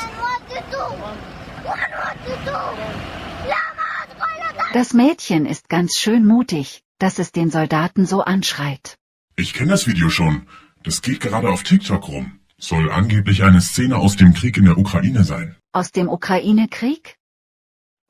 Das 4.73 4.93
Mädchen 4.93 5.45
ist 5.45 5.67
ganz 5.69 5.97
schön 5.97 6.25
mutig, 6.25 6.83
dass 6.99 7.19
es 7.19 7.31
den 7.31 7.49
Soldaten 7.49 8.05
so 8.05 8.21
anschreit. 8.21 8.97
Ich 9.35 9.53
kenne 9.53 9.71
das 9.71 9.87
Video 9.87 10.09
schon. 10.09 10.47
Das 10.83 11.01
geht 11.01 11.21
gerade 11.21 11.49
auf 11.49 11.63
TikTok 11.63 12.07
rum. 12.07 12.39
Soll 12.57 12.91
angeblich 12.91 13.43
eine 13.43 13.61
Szene 13.61 13.95
aus 13.97 14.15
dem 14.15 14.33
Krieg 14.33 14.57
in 14.57 14.65
der 14.65 14.77
Ukraine 14.77 15.23
sein. 15.23 15.55
Aus 15.71 15.91
dem 15.91 16.09
Ukraine-Krieg? 16.09 17.15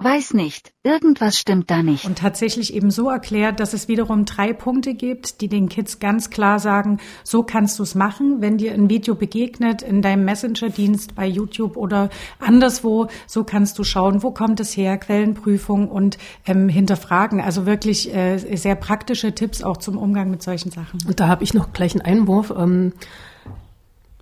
Weiß 0.01 0.33
nicht, 0.33 0.71
irgendwas 0.81 1.37
stimmt 1.37 1.69
da 1.69 1.83
nicht. 1.83 2.05
Und 2.05 2.19
tatsächlich 2.19 2.73
eben 2.73 2.89
so 2.89 3.09
erklärt, 3.09 3.59
dass 3.59 3.73
es 3.73 3.89
wiederum 3.89 4.23
drei 4.23 4.53
Punkte 4.53 4.93
gibt, 4.93 5.41
die 5.41 5.49
den 5.49 5.67
Kids 5.67 5.99
ganz 5.99 6.29
klar 6.29 6.59
sagen, 6.59 7.01
so 7.25 7.43
kannst 7.43 7.77
du 7.79 7.83
es 7.83 7.95
machen, 7.95 8.39
wenn 8.39 8.57
dir 8.57 8.73
ein 8.73 8.89
Video 8.89 9.13
begegnet 9.13 9.81
in 9.81 10.01
deinem 10.01 10.23
Messenger-Dienst 10.23 11.15
bei 11.15 11.27
YouTube 11.27 11.75
oder 11.75 12.09
anderswo, 12.39 13.07
so 13.27 13.43
kannst 13.43 13.77
du 13.77 13.83
schauen, 13.83 14.23
wo 14.23 14.31
kommt 14.31 14.61
es 14.61 14.77
her, 14.77 14.97
Quellenprüfung 14.97 15.89
und 15.89 16.17
ähm, 16.45 16.69
hinterfragen. 16.69 17.41
Also 17.41 17.65
wirklich 17.65 18.15
äh, 18.15 18.37
sehr 18.37 18.75
praktische 18.75 19.35
Tipps 19.35 19.63
auch 19.63 19.75
zum 19.75 19.97
Umgang 19.97 20.31
mit 20.31 20.41
solchen 20.41 20.71
Sachen. 20.71 21.01
Und 21.05 21.19
da 21.19 21.27
habe 21.27 21.43
ich 21.43 21.53
noch 21.53 21.73
gleich 21.73 21.91
einen 21.91 22.19
Einwurf. 22.19 22.53
Ähm 22.57 22.93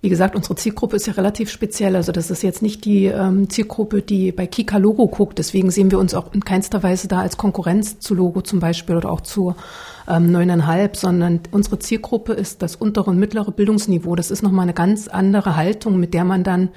wie 0.00 0.08
gesagt, 0.08 0.36
unsere 0.36 0.54
Zielgruppe 0.54 0.94
ist 0.94 1.06
ja 1.08 1.14
relativ 1.14 1.50
speziell. 1.50 1.96
Also 1.96 2.12
das 2.12 2.30
ist 2.30 2.42
jetzt 2.42 2.62
nicht 2.62 2.84
die 2.84 3.06
ähm, 3.06 3.50
Zielgruppe, 3.50 4.00
die 4.00 4.30
bei 4.30 4.46
Kika 4.46 4.78
Logo 4.78 5.08
guckt. 5.08 5.38
Deswegen 5.38 5.72
sehen 5.72 5.90
wir 5.90 5.98
uns 5.98 6.14
auch 6.14 6.32
in 6.32 6.44
keinster 6.44 6.84
Weise 6.84 7.08
da 7.08 7.20
als 7.20 7.36
Konkurrenz 7.36 7.98
zu 7.98 8.14
Logo 8.14 8.40
zum 8.40 8.60
Beispiel 8.60 8.96
oder 8.96 9.10
auch 9.10 9.22
zu 9.22 9.56
ähm, 10.06 10.30
neuneinhalb, 10.30 10.96
sondern 10.96 11.40
unsere 11.50 11.80
Zielgruppe 11.80 12.32
ist 12.32 12.62
das 12.62 12.76
untere 12.76 13.10
und 13.10 13.18
mittlere 13.18 13.50
Bildungsniveau. 13.50 14.14
Das 14.14 14.30
ist 14.30 14.42
nochmal 14.42 14.64
eine 14.64 14.74
ganz 14.74 15.08
andere 15.08 15.56
Haltung, 15.56 15.98
mit 15.98 16.14
der 16.14 16.24
man 16.24 16.44
dann 16.44 16.68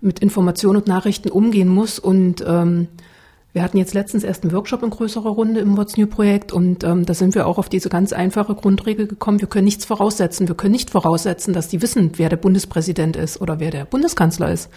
mit 0.00 0.18
Informationen 0.18 0.78
und 0.78 0.88
Nachrichten 0.88 1.30
umgehen 1.30 1.68
muss 1.68 2.00
und 2.00 2.44
ähm, 2.46 2.88
wir 3.52 3.62
hatten 3.62 3.78
jetzt 3.78 3.94
letztens 3.94 4.24
erst 4.24 4.44
einen 4.44 4.52
Workshop 4.52 4.82
in 4.82 4.90
größerer 4.90 5.30
Runde 5.30 5.60
im 5.60 5.76
What's 5.76 5.96
New 5.96 6.06
Projekt 6.06 6.52
und 6.52 6.84
ähm, 6.84 7.06
da 7.06 7.14
sind 7.14 7.34
wir 7.34 7.46
auch 7.46 7.58
auf 7.58 7.68
diese 7.68 7.88
ganz 7.88 8.12
einfache 8.12 8.54
Grundregel 8.54 9.06
gekommen. 9.06 9.40
Wir 9.40 9.48
können 9.48 9.64
nichts 9.64 9.84
voraussetzen. 9.84 10.48
Wir 10.48 10.54
können 10.54 10.72
nicht 10.72 10.90
voraussetzen, 10.90 11.54
dass 11.54 11.68
die 11.68 11.80
wissen, 11.80 12.12
wer 12.16 12.28
der 12.28 12.36
Bundespräsident 12.36 13.16
ist 13.16 13.40
oder 13.40 13.58
wer 13.58 13.70
der 13.70 13.84
Bundeskanzler 13.86 14.52
ist. 14.52 14.70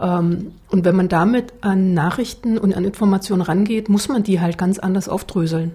Ähm, 0.00 0.52
und 0.70 0.84
wenn 0.84 0.96
man 0.96 1.08
damit 1.08 1.52
an 1.62 1.92
Nachrichten 1.92 2.58
und 2.58 2.74
an 2.74 2.84
Informationen 2.84 3.42
rangeht, 3.42 3.88
muss 3.88 4.08
man 4.08 4.22
die 4.22 4.40
halt 4.40 4.56
ganz 4.56 4.78
anders 4.78 5.08
aufdröseln. 5.08 5.72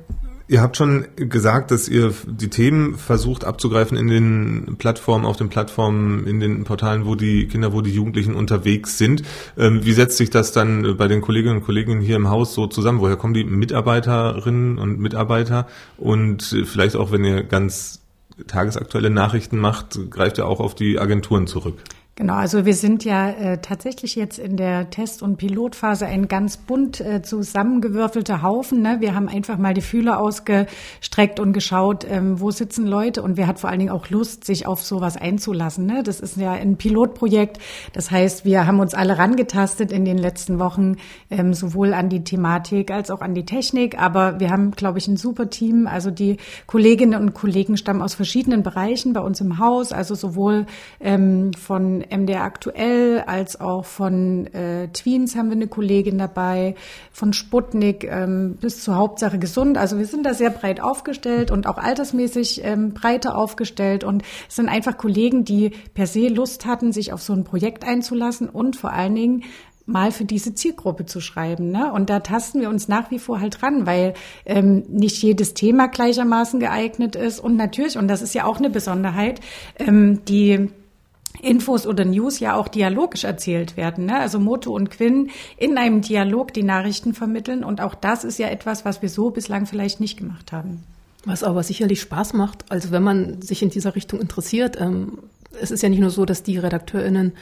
Ihr 0.48 0.62
habt 0.62 0.78
schon 0.78 1.08
gesagt, 1.16 1.72
dass 1.72 1.90
ihr 1.90 2.14
die 2.28 2.50
Themen 2.50 2.96
versucht 2.96 3.44
abzugreifen 3.44 3.98
in 3.98 4.08
den 4.08 4.76
Plattformen, 4.78 5.26
auf 5.26 5.38
den 5.38 5.50
Plattformen, 5.50 6.28
in 6.28 6.40
den 6.40 6.66
Portalen, 6.66 7.08
wo 7.08 7.16
die 7.16 7.48
Kinder, 7.48 7.74
wo 7.74 7.82
die 7.82 7.92
Jugendlichen 7.92 8.36
unterwegs 8.36 9.00
sind. 9.00 9.24
Ähm, 9.58 9.84
wie 9.84 9.94
setzt 9.94 10.18
sich 10.18 10.30
das 10.30 10.52
dann 10.52 10.98
bei 10.98 11.08
den 11.08 11.22
Kolleginnen 11.22 11.58
und 11.58 11.64
Kollegen 11.64 12.00
hier 12.00 12.16
im 12.16 12.30
Haus 12.30 12.54
so 12.54 12.68
zusammen? 12.68 13.00
Woher 13.00 13.18
kommen 13.18 13.34
die 13.34 13.44
Mitarbeiterinnen 13.44 14.78
und 14.78 15.00
Mitarbeiter? 15.00 15.66
Und 15.98 16.56
vielleicht 16.66 16.96
auch, 16.96 17.12
wenn 17.12 17.26
ihr 17.26 17.42
ganz 17.42 18.02
tagesaktuelle 18.46 19.10
Nachrichten 19.10 19.58
macht, 19.58 20.12
greift 20.12 20.38
ihr 20.38 20.46
auch 20.46 20.60
auf 20.60 20.76
die 20.76 21.00
Agenturen 21.00 21.48
zurück? 21.48 21.80
Genau, 22.18 22.36
also 22.36 22.66
wir 22.66 22.76
sind 22.76 23.04
ja 23.04 23.30
äh, 23.30 23.58
tatsächlich 23.58 24.16
jetzt 24.16 24.40
in 24.40 24.56
der 24.56 24.90
Test- 24.90 25.22
und 25.22 25.36
Pilotphase 25.36 26.06
ein 26.06 26.30
ganz 26.30 26.56
bunt 26.56 27.02
äh, 27.02 27.22
zusammengewürfelter 27.22 28.42
Haufen. 28.42 28.82
Ne? 28.82 29.02
Wir 29.02 29.14
haben 29.14 29.28
einfach 29.28 29.58
mal 29.58 29.74
die 29.74 29.82
Fühler 29.82 30.22
ausgestreckt 30.22 31.42
und 31.42 31.52
geschaut, 31.52 32.08
ähm, 32.10 32.40
wo 32.40 32.52
sitzen 32.52 32.88
Leute 32.88 33.22
und 33.22 33.36
wer 33.36 33.48
hat 33.48 33.60
vor 33.60 33.70
allen 33.70 33.80
Dingen 33.80 33.92
auch 33.92 34.10
Lust, 34.10 34.46
sich 34.46 34.66
auf 34.66 34.82
sowas 34.82 35.18
einzulassen. 35.18 35.88
Ne? 35.88 36.04
Das 36.04 36.22
ist 36.22 36.38
ja 36.38 36.54
ein 36.54 36.78
Pilotprojekt. 36.78 37.60
Das 37.92 38.12
heißt, 38.12 38.46
wir 38.46 38.66
haben 38.66 38.80
uns 38.80 38.94
alle 38.94 39.18
rangetastet 39.18 39.92
in 39.92 40.06
den 40.06 40.18
letzten 40.18 40.58
Wochen, 40.58 40.96
ähm, 41.30 41.54
sowohl 41.54 41.94
an 41.94 42.08
die 42.08 42.24
Thematik 42.24 42.92
als 42.92 43.12
auch 43.12 43.20
an 43.20 43.34
die 43.34 43.44
Technik. 43.44 44.02
Aber 44.02 44.40
wir 44.40 44.52
haben, 44.52 44.72
glaube 44.72 45.00
ich, 45.00 45.10
ein 45.10 45.18
super 45.18 45.50
Team. 45.50 45.86
Also 45.86 46.12
die 46.12 46.38
Kolleginnen 46.66 47.22
und 47.22 47.34
Kollegen 47.34 47.76
stammen 47.76 48.02
aus 48.02 48.14
verschiedenen 48.14 48.64
Bereichen 48.64 49.12
bei 49.12 49.20
uns 49.20 49.42
im 49.42 49.60
Haus, 49.60 49.92
also 49.92 50.16
sowohl 50.16 50.66
ähm, 51.02 51.52
von 51.52 52.05
MDR 52.10 52.44
aktuell 52.44 53.24
als 53.26 53.60
auch 53.60 53.86
von 53.86 54.48
äh, 54.48 54.88
Tweens 54.90 55.36
haben 55.36 55.50
wir 55.50 55.56
eine 55.56 55.68
Kollegin 55.68 56.18
dabei, 56.18 56.76
von 57.12 57.34
Sputnik 57.34 58.04
ähm, 58.04 58.58
bis 58.60 58.84
zur 58.84 58.96
Hauptsache 58.96 59.40
gesund. 59.40 59.78
Also 59.78 59.98
wir 59.98 60.06
sind 60.06 60.26
da 60.26 60.34
sehr 60.34 60.50
breit 60.50 60.82
aufgestellt 60.82 61.52
und 61.52 61.68
auch 61.68 61.78
altersmäßig 61.78 62.64
ähm, 62.64 62.94
breiter 62.94 63.38
aufgestellt 63.38 64.04
und 64.04 64.24
es 64.48 64.56
sind 64.56 64.70
einfach 64.70 64.98
Kollegen, 64.98 65.46
die 65.46 65.72
per 65.94 66.08
se 66.08 66.28
Lust 66.28 66.66
hatten, 66.66 66.92
sich 66.92 67.14
auf 67.14 67.22
so 67.22 67.34
ein 67.34 67.44
Projekt 67.44 67.86
einzulassen 67.86 68.50
und 68.50 68.76
vor 68.76 68.92
allen 68.92 69.16
Dingen 69.16 69.44
mal 69.86 70.12
für 70.12 70.26
diese 70.26 70.56
Zielgruppe 70.56 71.06
zu 71.06 71.22
schreiben. 71.22 71.72
Ne? 71.72 71.92
Und 71.92 72.10
da 72.10 72.20
tasten 72.20 72.62
wir 72.62 72.70
uns 72.70 72.88
nach 72.88 73.12
wie 73.12 73.20
vor 73.20 73.40
halt 73.40 73.62
dran, 73.62 73.86
weil 73.86 74.14
ähm, 74.46 74.84
nicht 74.90 75.22
jedes 75.22 75.54
Thema 75.54 75.88
gleichermaßen 75.88 76.60
geeignet 76.60 77.16
ist. 77.16 77.40
Und 77.40 77.56
natürlich, 77.56 77.98
und 77.98 78.08
das 78.08 78.22
ist 78.22 78.34
ja 78.34 78.46
auch 78.46 78.58
eine 78.58 78.70
Besonderheit, 78.70 79.42
ähm, 79.78 80.26
die 80.26 80.70
Infos 81.42 81.88
oder 81.88 82.06
News 82.06 82.40
ja 82.40 82.56
auch 82.56 82.68
dialogisch 82.68 83.24
erzählt 83.24 83.78
werden. 83.78 84.06
Ne? 84.06 84.20
Also 84.20 84.40
Moto 84.40 84.74
und 84.74 84.92
Quinn 84.92 85.30
in 85.58 85.78
einem 85.78 86.02
Dialog 86.02 86.54
die 86.54 86.64
Nachrichten 86.64 87.14
vermitteln. 87.14 87.64
Und 87.64 87.82
auch 87.82 87.96
das 87.96 88.24
ist 88.24 88.40
ja 88.40 88.48
etwas, 88.48 88.86
was 88.86 89.02
wir 89.02 89.10
so 89.10 89.30
bislang 89.30 89.66
vielleicht 89.66 90.00
nicht 90.00 90.18
gemacht 90.18 90.52
haben. 90.52 90.84
Was 91.26 91.44
aber 91.44 91.64
sicherlich 91.64 92.02
Spaß 92.02 92.34
macht, 92.34 92.72
also 92.72 92.92
wenn 92.92 93.04
man 93.04 93.42
sich 93.42 93.64
in 93.64 93.70
dieser 93.70 93.96
Richtung 93.96 94.22
interessiert. 94.22 94.80
Ähm, 94.80 95.20
es 95.60 95.72
ist 95.72 95.82
ja 95.82 95.90
nicht 95.90 96.02
nur 96.02 96.12
so, 96.12 96.26
dass 96.26 96.44
die 96.44 96.58
RedakteurInnen 96.58 97.34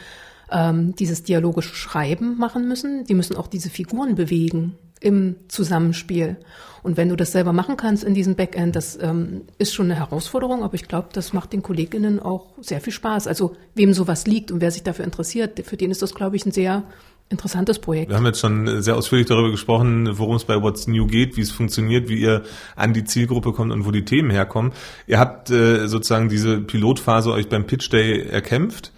ähm, 0.51 0.95
dieses 0.95 1.23
dialogische 1.23 1.75
Schreiben 1.75 2.37
machen 2.37 2.67
müssen. 2.67 3.05
Die 3.05 3.13
müssen 3.13 3.35
auch 3.35 3.47
diese 3.47 3.69
Figuren 3.69 4.15
bewegen 4.15 4.77
im 5.03 5.35
Zusammenspiel. 5.49 6.37
Und 6.81 6.97
wenn 6.97 7.09
du 7.09 7.15
das 7.15 7.31
selber 7.31 7.53
machen 7.53 7.77
kannst 7.77 8.03
in 8.03 8.13
diesem 8.13 8.35
Backend, 8.35 8.75
das 8.75 8.97
ähm, 9.01 9.43
ist 9.57 9.73
schon 9.73 9.85
eine 9.85 9.95
Herausforderung, 9.95 10.63
aber 10.63 10.73
ich 10.73 10.87
glaube, 10.87 11.09
das 11.13 11.31
macht 11.31 11.53
den 11.53 11.61
Kolleginnen 11.61 12.19
auch 12.19 12.47
sehr 12.61 12.81
viel 12.81 12.91
Spaß. 12.91 13.27
Also 13.27 13.55
wem 13.73 13.93
sowas 13.93 14.27
liegt 14.27 14.51
und 14.51 14.59
wer 14.59 14.71
sich 14.71 14.83
dafür 14.83 15.05
interessiert, 15.05 15.61
für 15.65 15.77
den 15.77 15.91
ist 15.91 16.01
das, 16.01 16.13
glaube 16.13 16.35
ich, 16.35 16.45
ein 16.45 16.51
sehr 16.51 16.83
interessantes 17.29 17.79
Projekt. 17.79 18.09
Wir 18.09 18.17
haben 18.17 18.25
jetzt 18.25 18.39
schon 18.39 18.81
sehr 18.81 18.97
ausführlich 18.97 19.27
darüber 19.27 19.49
gesprochen, 19.49 20.09
worum 20.17 20.35
es 20.35 20.43
bei 20.43 20.61
What's 20.61 20.87
New 20.87 21.07
geht, 21.07 21.37
wie 21.37 21.41
es 21.41 21.51
funktioniert, 21.51 22.09
wie 22.09 22.19
ihr 22.19 22.43
an 22.75 22.93
die 22.93 23.05
Zielgruppe 23.05 23.53
kommt 23.53 23.71
und 23.71 23.85
wo 23.85 23.91
die 23.91 24.03
Themen 24.05 24.29
herkommen. 24.29 24.73
Ihr 25.07 25.19
habt 25.19 25.49
äh, 25.49 25.87
sozusagen 25.87 26.27
diese 26.27 26.59
Pilotphase 26.59 27.31
euch 27.31 27.47
beim 27.47 27.65
Pitch 27.65 27.91
Day 27.91 28.27
erkämpft 28.27 28.91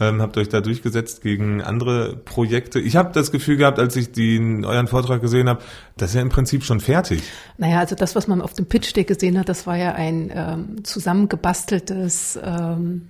ähm, 0.00 0.22
habt 0.22 0.36
euch 0.36 0.48
da 0.48 0.60
durchgesetzt 0.60 1.22
gegen 1.22 1.62
andere 1.62 2.16
Projekte. 2.16 2.80
Ich 2.80 2.96
habe 2.96 3.12
das 3.12 3.32
Gefühl 3.32 3.56
gehabt, 3.56 3.78
als 3.78 3.96
ich 3.96 4.12
den, 4.12 4.64
euren 4.64 4.86
Vortrag 4.86 5.20
gesehen 5.20 5.48
habe, 5.48 5.62
das 5.96 6.10
ist 6.10 6.16
ja 6.16 6.22
im 6.22 6.28
Prinzip 6.28 6.64
schon 6.64 6.80
fertig. 6.80 7.22
Naja, 7.56 7.78
also 7.80 7.94
das, 7.94 8.14
was 8.14 8.28
man 8.28 8.40
auf 8.40 8.54
dem 8.54 8.66
Pitch 8.66 8.94
Day 8.94 9.04
gesehen 9.04 9.38
hat, 9.38 9.48
das 9.48 9.66
war 9.66 9.76
ja 9.76 9.92
ein 9.92 10.30
ähm, 10.34 10.84
zusammengebasteltes 10.84 12.38
ähm, 12.42 13.08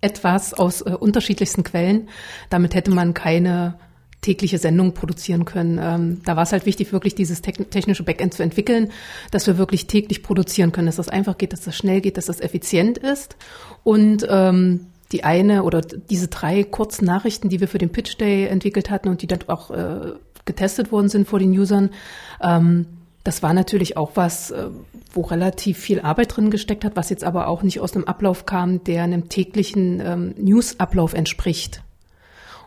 etwas 0.00 0.54
aus 0.54 0.82
äh, 0.82 0.90
unterschiedlichsten 0.90 1.64
Quellen. 1.64 2.08
Damit 2.50 2.74
hätte 2.74 2.90
man 2.90 3.14
keine 3.14 3.78
tägliche 4.20 4.56
Sendung 4.56 4.94
produzieren 4.94 5.44
können. 5.44 5.78
Ähm, 5.80 6.22
da 6.24 6.34
war 6.34 6.44
es 6.44 6.52
halt 6.52 6.64
wichtig, 6.64 6.92
wirklich 6.92 7.14
dieses 7.14 7.42
technische 7.42 8.04
Backend 8.04 8.32
zu 8.32 8.42
entwickeln, 8.42 8.90
dass 9.30 9.46
wir 9.46 9.58
wirklich 9.58 9.86
täglich 9.86 10.22
produzieren 10.22 10.72
können, 10.72 10.86
dass 10.86 10.96
das 10.96 11.10
einfach 11.10 11.36
geht, 11.36 11.52
dass 11.52 11.60
das 11.60 11.76
schnell 11.76 12.00
geht, 12.00 12.16
dass 12.16 12.26
das 12.26 12.40
effizient 12.40 12.96
ist. 12.96 13.36
Und 13.82 14.26
ähm, 14.30 14.86
die 15.12 15.24
eine 15.24 15.62
oder 15.62 15.80
diese 15.80 16.28
drei 16.28 16.64
kurzen 16.64 17.04
Nachrichten, 17.04 17.48
die 17.48 17.60
wir 17.60 17.68
für 17.68 17.78
den 17.78 17.92
Pitch 17.92 18.18
Day 18.18 18.46
entwickelt 18.46 18.90
hatten 18.90 19.08
und 19.08 19.22
die 19.22 19.26
dann 19.26 19.40
auch 19.48 19.70
äh, 19.70 20.12
getestet 20.44 20.92
worden 20.92 21.08
sind 21.08 21.28
vor 21.28 21.38
den 21.38 21.50
Usern, 21.50 21.90
ähm, 22.42 22.86
das 23.22 23.42
war 23.42 23.54
natürlich 23.54 23.96
auch 23.96 24.12
was, 24.14 24.50
äh, 24.50 24.68
wo 25.12 25.22
relativ 25.22 25.78
viel 25.78 26.00
Arbeit 26.00 26.36
drin 26.36 26.50
gesteckt 26.50 26.84
hat, 26.84 26.94
was 26.94 27.08
jetzt 27.08 27.24
aber 27.24 27.48
auch 27.48 27.62
nicht 27.62 27.80
aus 27.80 27.94
einem 27.94 28.04
Ablauf 28.04 28.44
kam, 28.44 28.84
der 28.84 29.02
einem 29.02 29.30
täglichen 29.30 30.00
ähm, 30.00 30.34
News-Ablauf 30.36 31.14
entspricht. 31.14 31.83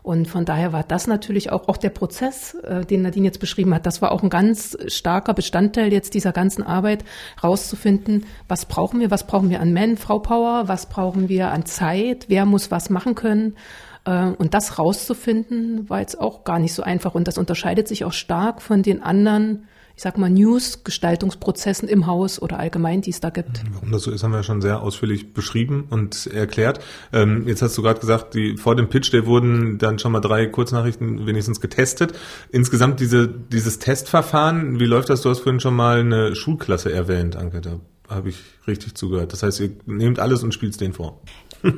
Und 0.08 0.30
von 0.30 0.46
daher 0.46 0.72
war 0.72 0.84
das 0.84 1.06
natürlich 1.06 1.52
auch, 1.52 1.68
auch 1.68 1.76
der 1.76 1.90
Prozess, 1.90 2.54
äh, 2.64 2.86
den 2.86 3.02
Nadine 3.02 3.26
jetzt 3.26 3.42
beschrieben 3.42 3.74
hat, 3.74 3.86
das 3.86 4.02
war 4.02 4.14
auch 4.14 4.24
ein 4.24 4.30
ganz 4.30 4.78
starker 4.88 5.34
Bestandteil 5.34 5.92
jetzt 5.92 6.14
dieser 6.14 6.32
ganzen 6.32 6.64
Arbeit, 6.64 7.04
rauszufinden, 7.44 8.26
was 8.48 8.68
brauchen 8.68 9.02
wir, 9.02 9.12
was 9.12 9.28
brauchen 9.28 9.50
wir 9.50 9.60
an 9.60 9.74
Man, 9.74 9.98
Frau 9.98 10.20
Power, 10.20 10.70
was 10.70 10.86
brauchen 10.86 11.28
wir 11.28 11.52
an 11.52 11.66
Zeit, 11.66 12.28
wer 12.30 12.46
muss 12.46 12.72
was 12.72 12.90
machen 12.90 13.16
können. 13.16 13.58
Äh, 14.06 14.28
und 14.28 14.54
das 14.54 14.80
rauszufinden, 14.80 15.90
war 15.90 16.00
jetzt 16.00 16.18
auch 16.18 16.46
gar 16.46 16.60
nicht 16.60 16.74
so 16.74 16.84
einfach. 16.84 17.14
Und 17.14 17.28
das 17.28 17.38
unterscheidet 17.38 17.90
sich 17.90 18.06
auch 18.06 18.14
stark 18.14 18.62
von 18.62 18.84
den 18.84 19.04
anderen 19.04 19.68
ich 19.98 20.04
sag 20.04 20.20
mal, 20.20 20.30
News-Gestaltungsprozessen 20.30 21.90
im 21.90 22.06
Haus 22.06 22.40
oder 22.40 22.60
allgemein, 22.60 23.02
die 23.02 23.10
es 23.10 23.20
da 23.20 23.32
gibt. 23.32 23.64
Warum 23.74 23.92
das 23.92 24.04
so 24.04 24.12
ist, 24.12 24.24
haben 24.24 24.32
wir 24.32 24.44
schon 24.44 24.62
sehr 24.62 24.84
ausführlich 24.84 25.34
beschrieben 25.34 25.88
und 25.90 26.28
erklärt. 26.28 26.82
Ähm, 27.12 27.48
jetzt 27.48 27.64
hast 27.64 27.76
du 27.76 27.82
gerade 27.82 28.00
gesagt, 28.00 28.36
die, 28.36 28.58
vor 28.58 28.76
dem 28.76 28.90
Pitch 28.90 29.12
Day 29.12 29.26
wurden 29.26 29.80
dann 29.80 29.98
schon 29.98 30.12
mal 30.12 30.20
drei 30.20 30.46
Kurznachrichten 30.46 31.26
wenigstens 31.26 31.60
getestet. 31.62 32.14
Insgesamt 32.52 33.00
diese, 33.00 33.28
dieses 33.28 33.80
Testverfahren, 33.80 34.80
wie 34.80 34.86
läuft 34.86 35.10
das? 35.10 35.24
Du 35.24 35.32
hast 35.32 35.40
vorhin 35.40 35.60
schon 35.60 35.76
mal 35.76 36.02
eine 36.02 36.36
Schulklasse 36.36 36.94
erwähnt, 36.94 37.36
Anke, 37.36 37.62
da 37.62 37.80
habe 38.08 38.30
ich 38.30 38.38
richtig 38.68 38.94
zugehört. 38.94 39.34
Das 39.34 39.42
heißt, 39.42 39.60
ihr 39.62 39.72
nehmt 39.88 40.20
alles 40.20 40.44
und 40.44 40.54
spielt 40.54 40.74
es 40.74 40.78
denen 40.78 40.94
vor. 40.94 41.22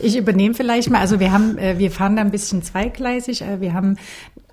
Ich 0.00 0.16
übernehme 0.16 0.54
vielleicht 0.54 0.90
mal. 0.90 1.00
Also 1.00 1.18
wir 1.18 1.32
haben, 1.32 1.58
äh, 1.58 1.76
wir 1.78 1.90
fahren 1.90 2.14
da 2.14 2.22
ein 2.22 2.30
bisschen 2.30 2.62
zweigleisig. 2.62 3.42
Äh, 3.42 3.60
wir 3.60 3.74
haben 3.74 3.96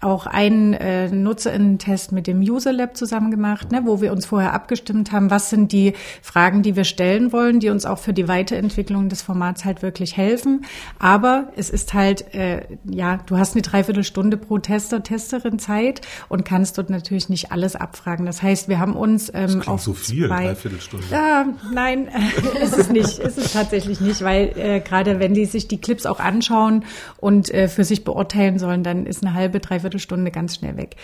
auch 0.05 0.27
einen 0.27 0.73
äh, 0.73 1.09
Nutzerinnen-Test 1.09 2.11
mit 2.11 2.27
dem 2.27 2.39
User 2.39 2.71
Lab 2.71 2.95
zusammen 2.95 3.31
gemacht, 3.31 3.71
ne, 3.71 3.81
wo 3.85 4.01
wir 4.01 4.11
uns 4.11 4.25
vorher 4.27 4.53
abgestimmt 4.53 5.11
haben, 5.11 5.31
was 5.31 5.49
sind 5.49 5.71
die 5.71 5.93
Fragen, 6.21 6.61
die 6.61 6.75
wir 6.75 6.83
stellen 6.83 7.33
wollen, 7.33 7.59
die 7.59 7.69
uns 7.69 7.85
auch 7.85 7.97
für 7.97 8.13
die 8.13 8.27
Weiterentwicklung 8.27 9.09
des 9.09 9.23
Formats 9.23 9.65
halt 9.65 9.81
wirklich 9.81 10.15
helfen. 10.15 10.65
Aber 10.99 11.49
es 11.55 11.69
ist 11.69 11.93
halt, 11.93 12.33
äh, 12.35 12.61
ja, 12.85 13.19
du 13.25 13.37
hast 13.37 13.55
eine 13.55 13.63
Dreiviertelstunde 13.63 14.37
pro 14.37 14.59
Tester, 14.59 15.01
Testerin 15.01 15.57
Zeit 15.59 16.01
und 16.29 16.45
kannst 16.45 16.77
dort 16.77 16.89
natürlich 16.89 17.27
nicht 17.29 17.51
alles 17.51 17.75
abfragen. 17.75 18.25
Das 18.25 18.43
heißt, 18.43 18.69
wir 18.69 18.79
haben 18.79 18.95
uns 18.95 19.31
ähm, 19.33 19.57
das 19.57 19.67
auf 19.67 19.81
so 19.81 19.93
viel, 19.93 20.27
zwei, 20.27 20.45
Dreiviertelstunde. 20.45 21.07
Ja, 21.09 21.47
nein, 21.73 22.09
ist 22.61 22.77
es 22.77 22.89
nicht, 22.89 23.19
ist 23.19 23.37
es 23.37 23.53
tatsächlich 23.53 23.99
nicht, 24.01 24.21
weil 24.21 24.53
äh, 24.55 24.79
gerade 24.81 25.19
wenn 25.19 25.33
die 25.33 25.45
sich 25.45 25.67
die 25.67 25.81
Clips 25.81 26.05
auch 26.05 26.19
anschauen 26.19 26.85
und 27.17 27.51
äh, 27.51 27.67
für 27.67 27.83
sich 27.83 28.03
beurteilen 28.03 28.59
sollen, 28.59 28.83
dann 28.83 29.07
ist 29.07 29.25
eine 29.25 29.33
halbe, 29.33 29.59
dreiviertel 29.59 29.94
Viertelstunde 29.95 30.31
ganz 30.31 30.55
schnell 30.55 30.77
weg. 30.77 30.95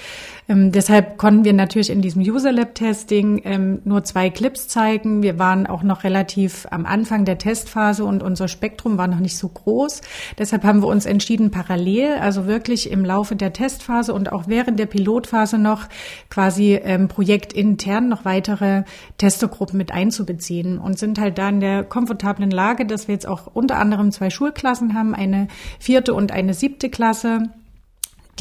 Ähm, 0.50 0.72
deshalb 0.72 1.18
konnten 1.18 1.46
wir 1.46 1.54
natürlich 1.54 1.90
in 1.90 2.02
diesem 2.02 2.22
User 2.22 2.52
Lab 2.52 2.76
Testing 2.76 3.42
ähm, 3.46 3.80
nur 3.86 4.04
zwei 4.04 4.30
Clips 4.30 4.68
zeigen. 4.68 5.24
Wir 5.24 5.40
waren 5.40 5.66
auch 5.66 5.84
noch 5.84 6.04
relativ 6.04 6.68
am 6.72 6.86
Anfang 6.86 7.24
der 7.24 7.38
Testphase 7.38 8.04
und 8.04 8.22
unser 8.22 8.48
Spektrum 8.48 8.98
war 8.98 9.08
noch 9.08 9.20
nicht 9.20 9.38
so 9.38 9.48
groß. 9.48 10.02
Deshalb 10.38 10.64
haben 10.64 10.82
wir 10.82 10.88
uns 10.88 11.06
entschieden, 11.06 11.52
parallel, 11.52 12.16
also 12.20 12.48
wirklich 12.48 12.92
im 12.92 13.06
Laufe 13.06 13.36
der 13.36 13.54
Testphase 13.54 14.14
und 14.14 14.32
auch 14.32 14.48
während 14.48 14.78
der 14.78 14.88
Pilotphase 14.88 15.58
noch 15.58 15.88
quasi 16.30 16.74
ähm, 16.76 17.08
projektintern 17.08 18.10
noch 18.10 18.26
weitere 18.26 18.84
Testergruppen 19.18 19.78
mit 19.78 19.92
einzubeziehen 19.92 20.78
und 20.78 21.00
sind 21.00 21.20
halt 21.20 21.38
da 21.38 21.50
in 21.50 21.62
der 21.62 21.84
komfortablen 21.84 22.52
Lage, 22.52 22.86
dass 22.86 23.08
wir 23.08 23.16
jetzt 23.16 23.28
auch 23.28 23.48
unter 23.54 23.78
anderem 23.78 24.12
zwei 24.12 24.30
Schulklassen 24.30 24.94
haben, 24.94 25.16
eine 25.16 25.48
vierte 25.80 26.14
und 26.14 26.32
eine 26.32 26.54
siebte 26.54 26.90
Klasse 26.90 27.50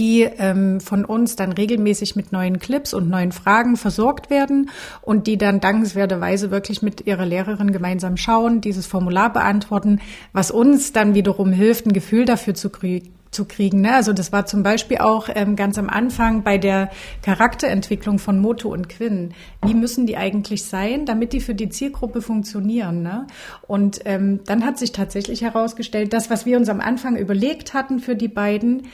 die 0.00 0.22
ähm, 0.22 0.80
von 0.80 1.04
uns 1.04 1.36
dann 1.36 1.52
regelmäßig 1.52 2.16
mit 2.16 2.32
neuen 2.32 2.58
Clips 2.58 2.94
und 2.94 3.10
neuen 3.10 3.32
Fragen 3.32 3.76
versorgt 3.76 4.30
werden 4.30 4.70
und 5.02 5.26
die 5.26 5.36
dann 5.36 5.60
dankenswerterweise 5.60 6.50
wirklich 6.50 6.80
mit 6.80 7.06
ihrer 7.06 7.26
Lehrerin 7.26 7.70
gemeinsam 7.70 8.16
schauen, 8.16 8.62
dieses 8.62 8.86
Formular 8.86 9.30
beantworten, 9.30 10.00
was 10.32 10.50
uns 10.50 10.92
dann 10.92 11.14
wiederum 11.14 11.52
hilft, 11.52 11.86
ein 11.86 11.92
Gefühl 11.92 12.24
dafür 12.24 12.54
zu 12.54 12.70
kriegen 12.70 13.14
zu 13.30 13.44
kriegen. 13.44 13.82
Ne? 13.82 13.94
Also 13.94 14.12
das 14.12 14.32
war 14.32 14.46
zum 14.46 14.62
Beispiel 14.62 14.98
auch 14.98 15.28
ähm, 15.32 15.54
ganz 15.54 15.78
am 15.78 15.88
Anfang 15.88 16.42
bei 16.42 16.58
der 16.58 16.90
Charakterentwicklung 17.22 18.18
von 18.18 18.40
Moto 18.40 18.72
und 18.72 18.88
Quinn. 18.88 19.34
Wie 19.64 19.74
müssen 19.74 20.06
die 20.06 20.16
eigentlich 20.16 20.64
sein, 20.64 21.06
damit 21.06 21.32
die 21.32 21.40
für 21.40 21.54
die 21.54 21.68
Zielgruppe 21.68 22.22
funktionieren? 22.22 23.02
Ne? 23.02 23.28
Und 23.68 24.00
ähm, 24.04 24.40
dann 24.46 24.64
hat 24.66 24.78
sich 24.78 24.90
tatsächlich 24.90 25.42
herausgestellt, 25.42 26.12
das, 26.12 26.28
was 26.28 26.44
wir 26.44 26.56
uns 26.56 26.68
am 26.68 26.80
Anfang 26.80 27.16
überlegt 27.16 27.72
hatten 27.72 28.00
für 28.00 28.16
die 28.16 28.26
beiden, 28.28 28.88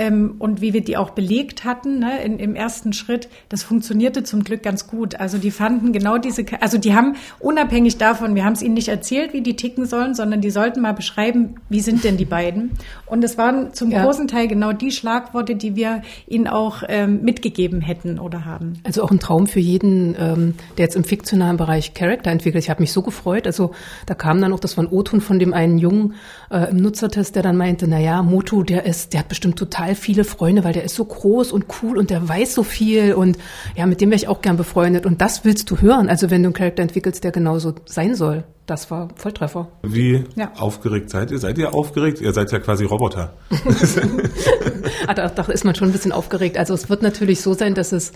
ähm, 0.00 0.36
und 0.38 0.62
wie 0.62 0.72
wir 0.72 0.80
die 0.80 0.96
auch 0.96 1.10
belegt 1.10 1.64
hatten 1.64 1.98
ne, 1.98 2.24
in, 2.24 2.38
im 2.38 2.54
ersten 2.54 2.94
Schritt, 2.94 3.28
das 3.50 3.62
funktionierte 3.62 4.22
zum 4.22 4.44
Glück 4.44 4.62
ganz 4.62 4.86
gut. 4.86 5.16
Also 5.16 5.36
die 5.36 5.50
fanden 5.50 5.92
genau 5.92 6.16
diese, 6.16 6.46
also 6.60 6.78
die 6.78 6.94
haben 6.94 7.16
unabhängig 7.38 7.98
davon, 7.98 8.34
wir 8.34 8.46
haben 8.46 8.54
es 8.54 8.62
ihnen 8.62 8.72
nicht 8.72 8.88
erzählt, 8.88 9.34
wie 9.34 9.42
die 9.42 9.56
ticken 9.56 9.84
sollen, 9.84 10.14
sondern 10.14 10.40
die 10.40 10.50
sollten 10.50 10.80
mal 10.80 10.94
beschreiben, 10.94 11.56
wie 11.68 11.80
sind 11.80 12.02
denn 12.02 12.16
die 12.16 12.24
beiden. 12.24 12.70
Und 13.04 13.22
es 13.22 13.36
waren 13.36 13.74
zum 13.74 13.90
ja. 13.90 14.02
großen 14.02 14.26
Teil 14.26 14.48
genau 14.48 14.72
die 14.72 14.90
Schlagworte, 14.90 15.54
die 15.54 15.76
wir 15.76 16.00
ihnen 16.26 16.48
auch 16.48 16.82
ähm, 16.88 17.20
mitgegeben 17.20 17.82
hätten 17.82 18.18
oder 18.18 18.46
haben. 18.46 18.80
Also 18.84 19.02
auch 19.02 19.10
ein 19.10 19.20
Traum 19.20 19.46
für 19.46 19.60
jeden, 19.60 20.16
ähm, 20.18 20.54
der 20.78 20.86
jetzt 20.86 20.96
im 20.96 21.04
fiktionalen 21.04 21.58
Bereich 21.58 21.92
Charakter 21.92 22.30
entwickelt. 22.30 22.64
Ich 22.64 22.70
habe 22.70 22.80
mich 22.80 22.92
so 22.92 23.02
gefreut. 23.02 23.46
Also 23.46 23.72
da 24.06 24.14
kam 24.14 24.40
dann 24.40 24.54
auch, 24.54 24.60
das 24.60 24.78
war 24.78 24.84
ein 24.84 24.88
O-Ton 24.90 25.20
von 25.20 25.38
dem 25.38 25.52
einen 25.52 25.76
Jungen 25.76 26.14
äh, 26.50 26.70
im 26.70 26.78
Nutzertest, 26.78 27.36
der 27.36 27.42
dann 27.42 27.58
meinte, 27.58 27.86
na 27.86 27.98
ja, 27.98 28.22
Motu, 28.22 28.62
der 28.62 28.86
ist, 28.86 29.12
der 29.12 29.20
hat 29.20 29.28
bestimmt 29.28 29.58
total 29.58 29.89
total 29.90 29.94
viele 29.94 30.24
Freunde, 30.24 30.64
weil 30.64 30.72
der 30.72 30.84
ist 30.84 30.94
so 30.94 31.04
groß 31.04 31.52
und 31.52 31.66
cool 31.82 31.98
und 31.98 32.10
der 32.10 32.28
weiß 32.28 32.54
so 32.54 32.62
viel 32.62 33.14
und 33.14 33.38
ja, 33.76 33.86
mit 33.86 34.00
dem 34.00 34.10
wäre 34.10 34.16
ich 34.16 34.28
auch 34.28 34.40
gern 34.40 34.56
befreundet. 34.56 35.06
Und 35.06 35.20
das 35.20 35.44
willst 35.44 35.70
du 35.70 35.80
hören, 35.80 36.08
also 36.08 36.30
wenn 36.30 36.42
du 36.42 36.48
einen 36.48 36.54
Charakter 36.54 36.82
entwickelst, 36.82 37.24
der 37.24 37.32
genauso 37.32 37.74
sein 37.86 38.14
soll. 38.14 38.44
Das 38.66 38.90
war 38.90 39.08
Volltreffer. 39.16 39.68
Wie 39.82 40.24
ja. 40.36 40.52
aufgeregt 40.56 41.10
seid 41.10 41.32
ihr? 41.32 41.38
Seid 41.38 41.58
ihr 41.58 41.74
aufgeregt? 41.74 42.20
Ihr 42.20 42.32
seid 42.32 42.52
ja 42.52 42.60
quasi 42.60 42.84
Roboter. 42.84 43.34
ah, 45.08 45.14
da, 45.14 45.28
da 45.28 45.42
ist 45.44 45.64
man 45.64 45.74
schon 45.74 45.88
ein 45.88 45.92
bisschen 45.92 46.12
aufgeregt. 46.12 46.56
Also 46.56 46.74
es 46.74 46.88
wird 46.88 47.02
natürlich 47.02 47.40
so 47.40 47.54
sein, 47.54 47.74
dass 47.74 47.90
es 47.90 48.12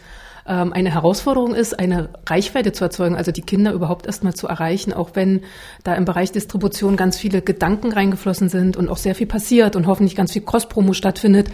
ähm, 0.46 0.72
eine 0.72 0.92
Herausforderung 0.92 1.54
ist, 1.54 1.78
eine 1.78 2.10
Reichweite 2.26 2.72
zu 2.72 2.84
erzeugen, 2.84 3.16
also 3.16 3.32
die 3.32 3.42
Kinder 3.42 3.72
überhaupt 3.72 4.06
erstmal 4.06 4.34
zu 4.34 4.46
erreichen, 4.46 4.92
auch 4.92 5.10
wenn 5.14 5.42
da 5.84 5.94
im 5.94 6.04
Bereich 6.04 6.32
Distribution 6.32 6.96
ganz 6.96 7.18
viele 7.18 7.42
Gedanken 7.42 7.92
reingeflossen 7.92 8.48
sind 8.48 8.76
und 8.76 8.88
auch 8.88 8.98
sehr 8.98 9.14
viel 9.14 9.26
passiert 9.26 9.76
und 9.76 9.86
hoffentlich 9.86 10.16
ganz 10.16 10.32
viel 10.32 10.42
Cross-Promo 10.42 10.92
stattfindet. 10.92 11.50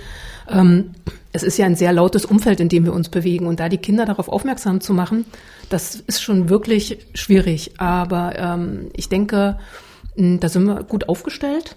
Ähm, 0.49 0.93
es 1.33 1.43
ist 1.43 1.59
ja 1.59 1.67
ein 1.67 1.77
sehr 1.77 1.93
lautes 1.93 2.25
Umfeld, 2.25 2.59
in 2.61 2.69
dem 2.69 2.85
wir 2.85 2.93
uns 2.93 3.09
bewegen 3.09 3.47
und 3.47 3.61
da 3.61 3.69
die 3.69 3.79
Kinder 3.79 4.05
darauf 4.05 4.29
aufmerksam 4.29 4.81
zu 4.81 4.93
machen, 4.93 5.25
das 5.69 5.95
ist 5.95 6.23
schon 6.23 6.49
wirklich 6.49 7.07
schwierig. 7.15 7.75
Aber 7.79 8.37
ähm, 8.37 8.91
ich 8.95 9.09
denke, 9.09 9.59
da 10.17 10.49
sind 10.49 10.65
wir 10.65 10.83
gut 10.83 11.09
aufgestellt. 11.09 11.77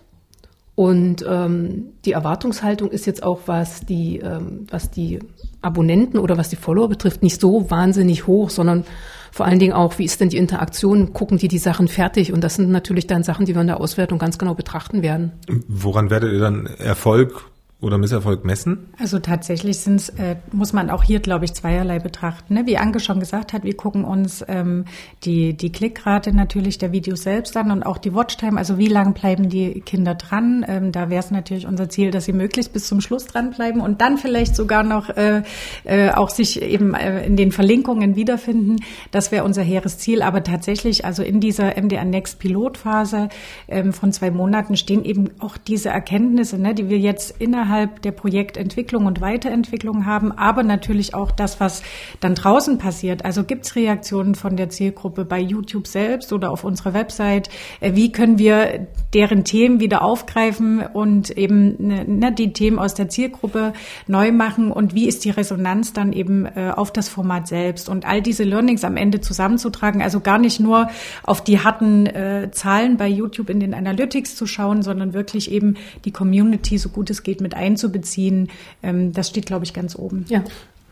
Und 0.75 1.23
ähm, 1.27 1.93
die 2.03 2.13
Erwartungshaltung 2.13 2.89
ist 2.89 3.05
jetzt 3.05 3.21
auch, 3.21 3.41
was 3.45 3.81
die, 3.81 4.17
ähm, 4.19 4.65
was 4.69 4.89
die 4.89 5.19
Abonnenten 5.61 6.17
oder 6.17 6.37
was 6.37 6.49
die 6.49 6.55
Follower 6.55 6.89
betrifft, 6.89 7.21
nicht 7.21 7.39
so 7.39 7.69
wahnsinnig 7.69 8.25
hoch, 8.25 8.49
sondern 8.49 8.83
vor 9.31 9.45
allen 9.45 9.59
Dingen 9.59 9.73
auch, 9.73 9.99
wie 9.99 10.05
ist 10.05 10.19
denn 10.19 10.29
die 10.29 10.37
Interaktion? 10.37 11.13
Gucken 11.13 11.37
die 11.37 11.47
die 11.47 11.57
Sachen 11.59 11.87
fertig? 11.87 12.33
Und 12.33 12.43
das 12.43 12.55
sind 12.55 12.69
natürlich 12.69 13.07
dann 13.07 13.23
Sachen, 13.23 13.45
die 13.45 13.53
wir 13.53 13.61
in 13.61 13.67
der 13.67 13.79
Auswertung 13.79 14.19
ganz 14.19 14.37
genau 14.37 14.55
betrachten 14.55 15.01
werden. 15.03 15.31
Woran 15.67 16.09
werdet 16.09 16.33
ihr 16.33 16.39
dann 16.39 16.65
Erfolg 16.65 17.52
oder 17.83 17.97
Misserfolg 17.97 18.45
messen? 18.45 18.89
Also 18.97 19.19
tatsächlich 19.19 19.79
sind's, 19.79 20.09
äh, 20.09 20.37
muss 20.51 20.73
man 20.73 20.89
auch 20.89 21.03
hier, 21.03 21.19
glaube 21.19 21.45
ich, 21.45 21.53
zweierlei 21.53 21.99
betrachten. 21.99 22.53
Ne? 22.53 22.65
Wie 22.65 22.77
Anke 22.77 22.99
schon 22.99 23.19
gesagt 23.19 23.53
hat, 23.53 23.63
wir 23.63 23.75
gucken 23.75 24.05
uns 24.05 24.43
ähm, 24.47 24.85
die, 25.23 25.53
die 25.55 25.71
Klickrate 25.71 26.33
natürlich 26.33 26.77
der 26.77 26.91
Videos 26.91 27.23
selbst 27.23 27.55
an 27.57 27.71
und 27.71 27.83
auch 27.83 27.97
die 27.97 28.15
Watchtime, 28.15 28.57
also 28.57 28.77
wie 28.77 28.87
lang 28.87 29.13
bleiben 29.13 29.49
die 29.49 29.81
Kinder 29.81 30.15
dran. 30.15 30.65
Ähm, 30.67 30.91
da 30.91 31.09
wäre 31.09 31.19
es 31.19 31.31
natürlich 31.31 31.67
unser 31.67 31.89
Ziel, 31.89 32.11
dass 32.11 32.25
sie 32.25 32.33
möglichst 32.33 32.71
bis 32.71 32.87
zum 32.87 33.01
Schluss 33.01 33.25
dranbleiben 33.25 33.81
und 33.81 33.99
dann 34.01 34.17
vielleicht 34.17 34.55
sogar 34.55 34.83
noch 34.83 35.09
äh, 35.09 35.43
äh, 35.83 36.11
auch 36.11 36.29
sich 36.29 36.61
eben 36.61 36.93
äh, 36.93 37.25
in 37.25 37.35
den 37.35 37.51
Verlinkungen 37.51 38.15
wiederfinden. 38.15 38.77
Das 39.11 39.31
wäre 39.31 39.43
unser 39.43 39.61
hehres 39.61 39.97
Ziel. 39.97 40.21
Aber 40.21 40.43
tatsächlich, 40.43 41.03
also 41.03 41.21
in 41.21 41.41
dieser 41.41 41.75
MDR 41.75 42.05
Next 42.05 42.39
Pilotphase 42.39 43.27
ähm, 43.67 43.91
von 43.91 44.13
zwei 44.13 44.31
Monaten 44.31 44.77
stehen 44.77 45.03
eben 45.03 45.31
auch 45.39 45.57
diese 45.57 45.89
Erkenntnisse, 45.89 46.57
ne, 46.57 46.73
die 46.73 46.87
wir 46.89 46.99
jetzt 46.99 47.35
innerhalb 47.41 47.72
innerhalb 47.73 48.01
der 48.03 48.11
Projektentwicklung 48.11 49.05
und 49.05 49.19
Weiterentwicklung 49.19 50.05
haben, 50.05 50.31
aber 50.31 50.63
natürlich 50.63 51.15
auch 51.15 51.31
das, 51.31 51.59
was 51.59 51.81
dann 52.19 52.35
draußen 52.35 52.77
passiert. 52.77 53.25
Also 53.25 53.43
gibt 53.43 53.65
es 53.65 53.75
Reaktionen 53.75 54.35
von 54.35 54.55
der 54.55 54.69
Zielgruppe 54.69 55.25
bei 55.25 55.39
YouTube 55.39 55.87
selbst 55.87 56.31
oder 56.33 56.51
auf 56.51 56.63
unserer 56.63 56.93
Website? 56.93 57.49
Äh, 57.79 57.95
wie 57.95 58.11
können 58.11 58.37
wir 58.37 58.87
deren 59.13 59.43
Themen 59.43 59.79
wieder 59.79 60.03
aufgreifen 60.03 60.83
und 60.93 61.31
eben 61.31 61.75
ne, 61.79 62.05
ne, 62.05 62.31
die 62.31 62.53
Themen 62.53 62.77
aus 62.77 62.93
der 62.93 63.09
Zielgruppe 63.09 63.73
neu 64.07 64.31
machen 64.31 64.71
und 64.71 64.93
wie 64.93 65.07
ist 65.07 65.25
die 65.25 65.31
Resonanz 65.31 65.93
dann 65.93 66.13
eben 66.13 66.45
äh, 66.45 66.71
auf 66.75 66.91
das 66.91 67.09
Format 67.09 67.47
selbst 67.47 67.89
und 67.89 68.05
all 68.05 68.21
diese 68.21 68.43
Learnings 68.43 68.83
am 68.83 68.97
Ende 68.97 69.21
zusammenzutragen, 69.21 70.01
also 70.01 70.19
gar 70.19 70.37
nicht 70.37 70.59
nur 70.59 70.89
auf 71.23 71.43
die 71.43 71.59
harten 71.59 72.05
äh, 72.05 72.49
Zahlen 72.51 72.97
bei 72.97 73.07
YouTube 73.07 73.49
in 73.49 73.59
den 73.59 73.73
Analytics 73.73 74.35
zu 74.35 74.45
schauen, 74.45 74.83
sondern 74.83 75.13
wirklich 75.13 75.51
eben 75.51 75.75
die 76.05 76.11
Community 76.11 76.77
so 76.77 76.89
gut 76.89 77.09
es 77.09 77.23
geht 77.23 77.41
mit 77.41 77.55
einzubeziehen, 77.63 78.49
ähm, 78.81 79.13
das 79.13 79.29
steht, 79.29 79.45
glaube 79.45 79.65
ich, 79.65 79.73
ganz 79.73 79.95
oben. 79.95 80.25
Ja. 80.29 80.43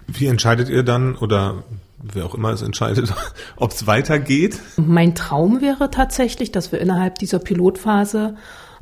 Wie 0.08 0.28
entscheidet 0.28 0.70
ihr 0.70 0.84
dann 0.84 1.16
oder 1.16 1.64
wer 2.02 2.26
auch 2.26 2.36
immer 2.36 2.50
es 2.50 2.62
entscheidet, 2.62 3.14
ob 3.56 3.72
es 3.72 3.88
weitergeht? 3.88 4.60
Mein 4.78 5.16
Traum 5.16 5.62
wäre 5.62 5.92
tatsächlich, 5.92 6.52
dass 6.52 6.72
wir 6.72 6.80
innerhalb 6.80 7.20
dieser 7.20 7.40
Pilotphase 7.40 8.36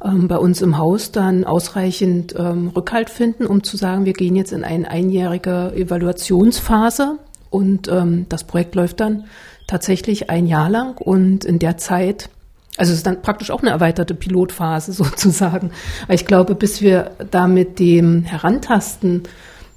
ähm, 0.04 0.28
bei 0.28 0.38
uns 0.38 0.62
im 0.62 0.78
Haus 0.78 1.12
dann 1.12 1.44
ausreichend 1.44 2.36
ähm, 2.38 2.70
Rückhalt 2.70 3.10
finden, 3.10 3.46
um 3.46 3.64
zu 3.64 3.78
sagen, 3.78 4.06
wir 4.06 4.14
gehen 4.14 4.36
jetzt 4.36 4.54
in 4.54 4.64
eine 4.64 4.90
einjährige 4.90 5.74
Evaluationsphase 5.76 7.18
und 7.50 7.88
ähm, 7.88 8.26
das 8.30 8.46
Projekt 8.46 8.76
läuft 8.76 9.00
dann 9.00 9.26
tatsächlich 9.68 10.30
ein 10.30 10.48
Jahr 10.48 10.70
lang 10.70 10.98
und 10.98 11.46
in 11.46 11.60
der 11.60 11.78
Zeit 11.78 12.30
also 12.80 12.92
es 12.92 13.00
ist 13.00 13.06
dann 13.06 13.22
praktisch 13.22 13.52
auch 13.52 13.62
eine 13.62 13.72
erweiterte 13.72 14.16
Pilotphase 14.16 14.94
sozusagen. 14.94 15.72
Weil 16.08 16.16
ich 16.16 16.26
glaube, 16.26 16.56
bis 16.56 16.82
wir 16.82 17.12
da 17.30 17.48
mit 17.48 17.80
dem 17.80 18.24
Herantasten 18.24 19.24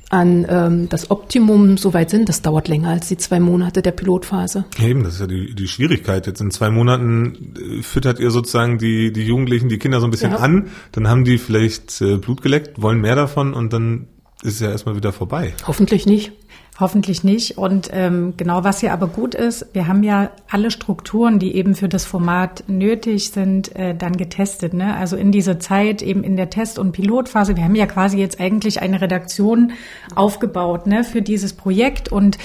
an 0.09 0.47
ähm, 0.49 0.89
das 0.91 1.11
Optimum 1.11 1.79
soweit 1.79 2.11
sind, 2.11 2.29
das 2.29 2.43
dauert 2.43 2.69
länger 2.69 2.91
als 2.91 3.09
die 3.09 3.17
zwei 3.17 3.41
Monate 3.41 3.81
der 3.81 3.93
Pilotphase. 3.93 4.67
Eben, 4.79 5.05
das 5.05 5.15
ist 5.15 5.21
ja 5.21 5.27
die, 5.27 5.55
die 5.55 5.67
Schwierigkeit. 5.67 6.27
Jetzt 6.27 6.41
in 6.41 6.51
zwei 6.51 6.71
Monaten 6.71 7.55
äh, 7.57 7.83
füttert 7.83 8.21
ihr 8.21 8.31
sozusagen 8.31 8.77
die, 8.77 9.11
die 9.11 9.23
Jugendlichen, 9.23 9.71
die 9.71 9.79
Kinder 9.79 10.01
so 10.01 10.07
ein 10.07 10.11
bisschen 10.11 10.33
ja. 10.33 10.37
an, 10.37 10.69
dann 10.93 11.09
haben 11.09 11.25
die 11.25 11.39
vielleicht 11.39 12.01
äh, 12.03 12.19
Blut 12.19 12.43
geleckt, 12.43 12.81
wollen 12.81 13.01
mehr 13.01 13.17
davon 13.17 13.55
und 13.55 13.73
dann 13.73 14.09
ist 14.43 14.55
es 14.55 14.61
ja 14.61 14.71
erstmal 14.71 14.97
wieder 14.97 15.13
vorbei. 15.13 15.55
Hoffentlich 15.67 16.05
nicht. 16.05 16.33
Hoffentlich 16.81 17.23
nicht. 17.23 17.59
Und 17.59 17.91
ähm, 17.93 18.33
genau, 18.39 18.65
was 18.65 18.81
hier 18.81 18.95
aber 18.95 19.07
gut 19.07 19.35
ist, 19.35 19.67
wir 19.75 19.89
haben 19.89 20.03
ja 20.03 20.31
alle 20.49 20.71
Strukturen, 20.71 21.39
die 21.39 21.55
eben 21.55 21.75
für 21.75 21.89
das 21.89 22.07
Format 22.07 22.65
nötig 22.67 23.31
sind, 23.31 23.77
äh, 23.77 23.95
dann 23.95 24.17
getestet. 24.17 24.73
Ne? 24.73 24.97
Also 24.97 25.17
in 25.17 25.33
dieser 25.33 25.61
Zeit, 25.61 26.01
eben 26.01 26.25
in 26.25 26.37
der 26.37 26.49
Test- 26.49 26.79
und 26.79 26.93
Pilotphase, 26.93 27.57
wir 27.57 27.65
haben 27.65 27.75
ja 27.75 27.85
quasi 27.85 28.19
jetzt 28.19 28.41
eigentlich 28.41 28.81
eine 28.81 29.03
Redaktion 29.03 29.73
aufgebaut 30.15 30.87
ne, 30.87 31.05
für 31.05 31.21
dieses 31.21 31.53
Projekt. 31.53 32.11
Und 32.11 32.39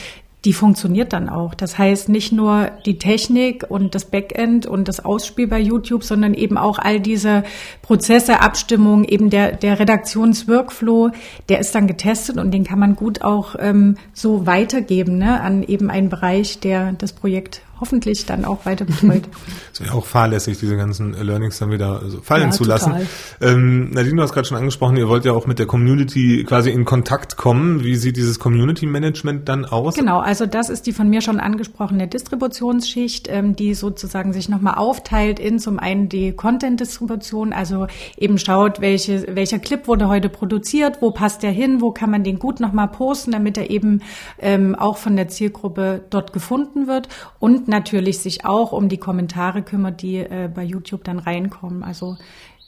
die 0.46 0.54
funktioniert 0.54 1.14
dann 1.14 1.30
auch. 1.30 1.54
Das 1.54 1.78
heißt 1.78 2.10
nicht 2.10 2.32
nur 2.32 2.72
die 2.86 3.00
Technik 3.00 3.66
und 3.68 3.96
das 3.96 4.06
Backend 4.06 4.66
und 4.66 4.88
das 4.88 5.04
Ausspiel 5.04 5.48
bei 5.48 5.60
YouTube, 5.60 6.04
sondern 6.04 6.34
eben 6.34 6.58
auch 6.58 6.80
all 6.80 7.00
diese 7.00 7.44
Prozesse, 7.82 8.40
Abstimmung, 8.42 9.04
eben 9.04 9.30
der, 9.30 9.54
der 9.54 9.80
Redaktionsworkflow, 9.80 11.12
der 11.50 11.60
ist 11.60 11.74
dann 11.74 11.88
getestet 11.88 12.38
und 12.38 12.52
den 12.52 12.64
kann 12.64 12.80
man 12.80 12.96
gut 12.96 13.24
auch 13.24 13.56
ähm, 13.60 13.98
so 14.14 14.46
weitergeben 14.46 15.18
ne, 15.18 15.42
an 15.42 15.64
eben 15.64 15.90
einen 15.90 16.10
Bereich, 16.10 16.60
der 16.60 16.94
das 16.94 17.14
Projekt 17.14 17.62
hoffentlich 17.80 18.26
dann 18.26 18.46
auch 18.46 18.66
weiter 18.66 18.86
betreut. 18.86 19.24
Es 19.74 19.82
wäre 19.82 19.94
auch 19.94 20.06
fahrlässig, 20.06 20.58
diese 20.58 20.76
ganzen 20.76 21.14
Learnings 21.14 21.60
dann 21.60 21.72
wieder 21.72 22.02
fallen 22.24 22.46
ja, 22.46 22.52
zu 22.52 22.64
lassen. 22.64 22.94
Ähm, 23.40 23.92
Nadine, 23.92 24.16
du 24.16 24.22
hast 24.24 24.34
gerade 24.34 24.48
schon 24.48 24.58
angesprochen, 24.58 24.98
ihr 24.98 25.08
wollt 25.08 25.24
ja 25.24 25.34
auch 25.34 25.46
mit 25.46 25.60
der 25.60 25.68
Community 25.68 26.44
quasi 26.48 26.72
in 26.72 26.84
Kontakt 26.84 27.38
kommen. 27.38 27.84
Wie 27.84 27.96
sieht 27.96 28.18
dieses 28.18 28.40
Community 28.40 28.88
Management 28.88 29.48
dann 29.48 29.66
aus? 29.66 29.94
Genau, 29.94 30.20
also 30.20 30.48
das 30.48 30.70
ist 30.70 30.88
die 30.88 30.94
von 30.94 31.10
mir 31.10 31.22
schon 31.22 31.40
angesprochene 31.40 32.08
Distributionsschicht, 32.08 33.28
ähm, 33.30 33.56
die 33.56 33.76
sozusagen 33.76 34.34
sich 34.34 34.50
nochmal 34.50 34.76
aufteilt 34.76 35.40
in 35.40 35.60
zum 35.60 35.78
einen 35.78 36.10
die 36.10 36.32
Content-Distribution, 36.32 37.54
also 37.54 37.88
eben 38.18 38.40
schaut, 38.40 38.82
welche, 38.82 39.36
welcher 39.36 39.60
Clip 39.60 39.88
wurde 39.88 40.08
heute 40.08 40.30
produziert, 40.30 41.02
wo 41.02 41.12
passt 41.12 41.44
der 41.44 41.52
hin, 41.52 41.82
wo 41.82 41.92
kann 41.92 42.10
man 42.10 42.24
den 42.24 42.40
gut 42.40 42.60
nochmal 42.60 42.88
posten, 42.88 43.32
damit 43.32 43.58
er 43.58 43.70
eben 43.70 44.02
ähm, 44.40 44.76
auch 44.76 44.98
von 44.98 45.16
der 45.16 45.28
Zielgruppe 45.28 46.02
dort 46.10 46.34
gefunden 46.34 46.88
wird 46.88 47.10
und 47.40 47.67
natürlich 47.68 48.20
sich 48.20 48.46
auch 48.46 48.72
um 48.72 48.90
die 48.90 48.98
Kommentare 48.98 49.62
kümmert, 49.62 50.02
die 50.02 50.18
äh, 50.18 50.50
bei 50.54 50.64
YouTube 50.64 51.04
dann 51.04 51.20
reinkommen. 51.20 51.84
Also 51.84 52.18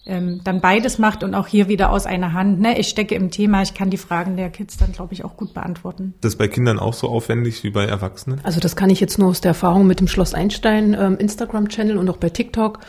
ähm, 0.06 0.42
dann 0.44 0.60
beides 0.60 0.98
macht 0.98 1.24
und 1.24 1.36
auch 1.36 1.48
hier 1.48 1.68
wieder 1.68 1.92
aus 1.92 2.06
einer 2.06 2.34
Hand. 2.34 2.60
Ne? 2.60 2.80
Ich 2.80 2.88
stecke 2.88 3.16
im 3.16 3.32
Thema, 3.32 3.62
ich 3.62 3.74
kann 3.74 3.90
die 3.90 3.98
Fragen 3.98 4.38
der 4.38 4.50
Kids 4.50 4.78
dann, 4.78 4.92
glaube 4.92 5.14
ich, 5.14 5.24
auch 5.24 5.38
gut 5.38 5.54
beantworten. 5.54 6.14
Das 6.22 6.34
ist 6.34 6.38
bei 6.38 6.48
Kindern 6.48 6.80
auch 6.80 6.94
so 6.94 7.08
aufwendig 7.08 7.64
wie 7.64 7.70
bei 7.70 7.86
Erwachsenen? 7.86 8.40
Also 8.44 8.60
das 8.60 8.76
kann 8.76 8.90
ich 8.90 9.00
jetzt 9.00 9.20
nur 9.20 9.30
aus 9.30 9.42
der 9.42 9.50
Erfahrung 9.50 9.86
mit 9.86 10.00
dem 10.00 10.08
Schloss 10.08 10.34
Einstein 10.34 10.98
ähm, 11.00 11.18
Instagram-Channel 11.18 11.98
und 11.98 12.10
auch 12.10 12.18
bei 12.18 12.30
TikTok 12.30 12.80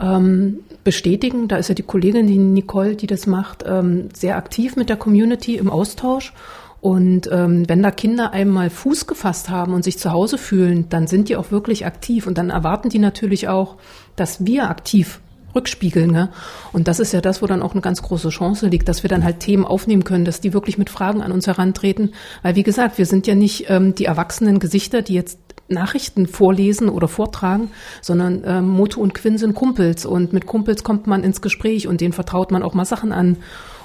ähm, 0.00 0.60
bestätigen. 0.84 1.48
Da 1.48 1.56
ist 1.56 1.68
ja 1.68 1.74
die 1.74 1.82
Kollegin, 1.82 2.26
die 2.26 2.38
Nicole, 2.38 2.96
die 2.96 3.06
das 3.06 3.26
macht, 3.26 3.64
ähm, 3.66 4.10
sehr 4.14 4.36
aktiv 4.36 4.76
mit 4.76 4.88
der 4.88 4.96
Community 4.96 5.56
im 5.56 5.70
Austausch. 5.70 6.32
Und 6.80 7.28
ähm, 7.32 7.68
wenn 7.68 7.82
da 7.82 7.90
Kinder 7.90 8.32
einmal 8.32 8.70
Fuß 8.70 9.06
gefasst 9.06 9.48
haben 9.48 9.72
und 9.72 9.82
sich 9.82 9.98
zu 9.98 10.12
Hause 10.12 10.38
fühlen, 10.38 10.88
dann 10.88 11.06
sind 11.06 11.28
die 11.28 11.36
auch 11.36 11.50
wirklich 11.50 11.86
aktiv 11.86 12.26
und 12.26 12.38
dann 12.38 12.50
erwarten 12.50 12.88
die 12.88 13.00
natürlich 13.00 13.48
auch, 13.48 13.76
dass 14.14 14.46
wir 14.46 14.70
aktiv 14.70 15.20
rückspiegeln. 15.54 16.10
Ne? 16.10 16.30
Und 16.72 16.86
das 16.86 17.00
ist 17.00 17.12
ja 17.12 17.20
das, 17.20 17.42
wo 17.42 17.46
dann 17.46 17.62
auch 17.62 17.72
eine 17.72 17.80
ganz 17.80 18.02
große 18.02 18.28
Chance 18.28 18.68
liegt, 18.68 18.88
dass 18.88 19.02
wir 19.02 19.10
dann 19.10 19.24
halt 19.24 19.40
Themen 19.40 19.64
aufnehmen 19.64 20.04
können, 20.04 20.24
dass 20.24 20.40
die 20.40 20.52
wirklich 20.52 20.78
mit 20.78 20.90
Fragen 20.90 21.22
an 21.22 21.32
uns 21.32 21.46
herantreten. 21.46 22.12
Weil 22.42 22.54
wie 22.54 22.62
gesagt, 22.62 22.98
wir 22.98 23.06
sind 23.06 23.26
ja 23.26 23.34
nicht 23.34 23.68
ähm, 23.68 23.94
die 23.94 24.04
erwachsenen 24.04 24.60
Gesichter, 24.60 25.02
die 25.02 25.14
jetzt 25.14 25.38
Nachrichten 25.68 26.26
vorlesen 26.26 26.88
oder 26.88 27.08
vortragen, 27.08 27.70
sondern 28.00 28.42
ähm, 28.46 28.68
Moto 28.68 29.00
und 29.00 29.14
Quinn 29.14 29.36
sind 29.36 29.54
Kumpels 29.54 30.06
und 30.06 30.32
mit 30.32 30.46
Kumpels 30.46 30.82
kommt 30.82 31.06
man 31.06 31.24
ins 31.24 31.42
Gespräch 31.42 31.86
und 31.86 32.00
denen 32.00 32.14
vertraut 32.14 32.50
man 32.50 32.62
auch 32.62 32.74
mal 32.74 32.86
Sachen 32.86 33.12
an. 33.12 33.36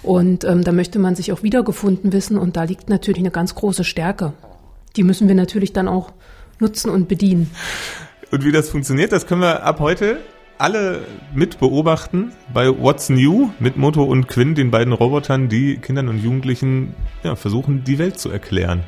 Und 0.03 0.43
ähm, 0.43 0.63
da 0.63 0.71
möchte 0.71 0.99
man 0.99 1.15
sich 1.15 1.31
auch 1.31 1.43
wiedergefunden 1.43 2.11
wissen 2.11 2.37
und 2.37 2.57
da 2.57 2.63
liegt 2.63 2.89
natürlich 2.89 3.21
eine 3.21 3.31
ganz 3.31 3.55
große 3.55 3.83
Stärke. 3.83 4.33
Die 4.95 5.03
müssen 5.03 5.27
wir 5.27 5.35
natürlich 5.35 5.73
dann 5.73 5.87
auch 5.87 6.11
nutzen 6.59 6.89
und 6.89 7.07
bedienen. 7.07 7.49
Und 8.31 8.43
wie 8.43 8.51
das 8.51 8.69
funktioniert, 8.69 9.11
das 9.11 9.25
können 9.27 9.41
wir 9.41 9.63
ab 9.63 9.79
heute 9.79 10.19
alle 10.57 11.01
mit 11.33 11.59
beobachten 11.59 12.31
bei 12.53 12.69
What's 12.69 13.09
New 13.09 13.49
mit 13.59 13.77
Moto 13.77 14.03
und 14.03 14.27
Quinn, 14.27 14.55
den 14.55 14.71
beiden 14.71 14.93
Robotern, 14.93 15.49
die 15.49 15.77
Kindern 15.77 16.09
und 16.09 16.19
Jugendlichen 16.19 16.95
ja, 17.23 17.35
versuchen, 17.35 17.83
die 17.83 17.97
Welt 17.97 18.19
zu 18.19 18.29
erklären. 18.29 18.83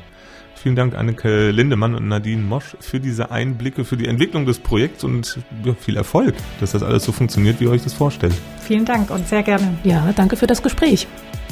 Vielen 0.66 0.74
Dank, 0.74 0.96
Anneke 0.96 1.52
Lindemann 1.52 1.94
und 1.94 2.08
Nadine 2.08 2.42
Mosch, 2.42 2.76
für 2.80 2.98
diese 2.98 3.30
Einblicke, 3.30 3.84
für 3.84 3.96
die 3.96 4.08
Entwicklung 4.08 4.46
des 4.46 4.58
Projekts 4.58 5.04
und 5.04 5.38
viel 5.78 5.96
Erfolg, 5.96 6.34
dass 6.58 6.72
das 6.72 6.82
alles 6.82 7.04
so 7.04 7.12
funktioniert, 7.12 7.60
wie 7.60 7.66
ihr 7.66 7.70
euch 7.70 7.84
das 7.84 7.94
vorstellt. 7.94 8.34
Vielen 8.62 8.84
Dank 8.84 9.12
und 9.12 9.28
sehr 9.28 9.44
gerne. 9.44 9.78
Ja, 9.84 10.12
danke 10.16 10.34
für 10.34 10.48
das 10.48 10.64
Gespräch. 10.64 11.06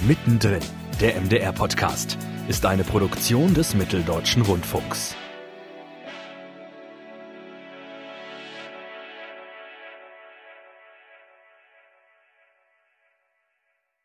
Mittendrin, 0.09 0.59
der 1.01 1.15
MDR-Podcast, 1.21 2.19
ist 2.49 2.67
eine 2.67 2.83
Produktion 2.83 3.55
des 3.55 3.77
Mitteldeutschen 3.77 4.43
Rundfunks. 4.43 5.15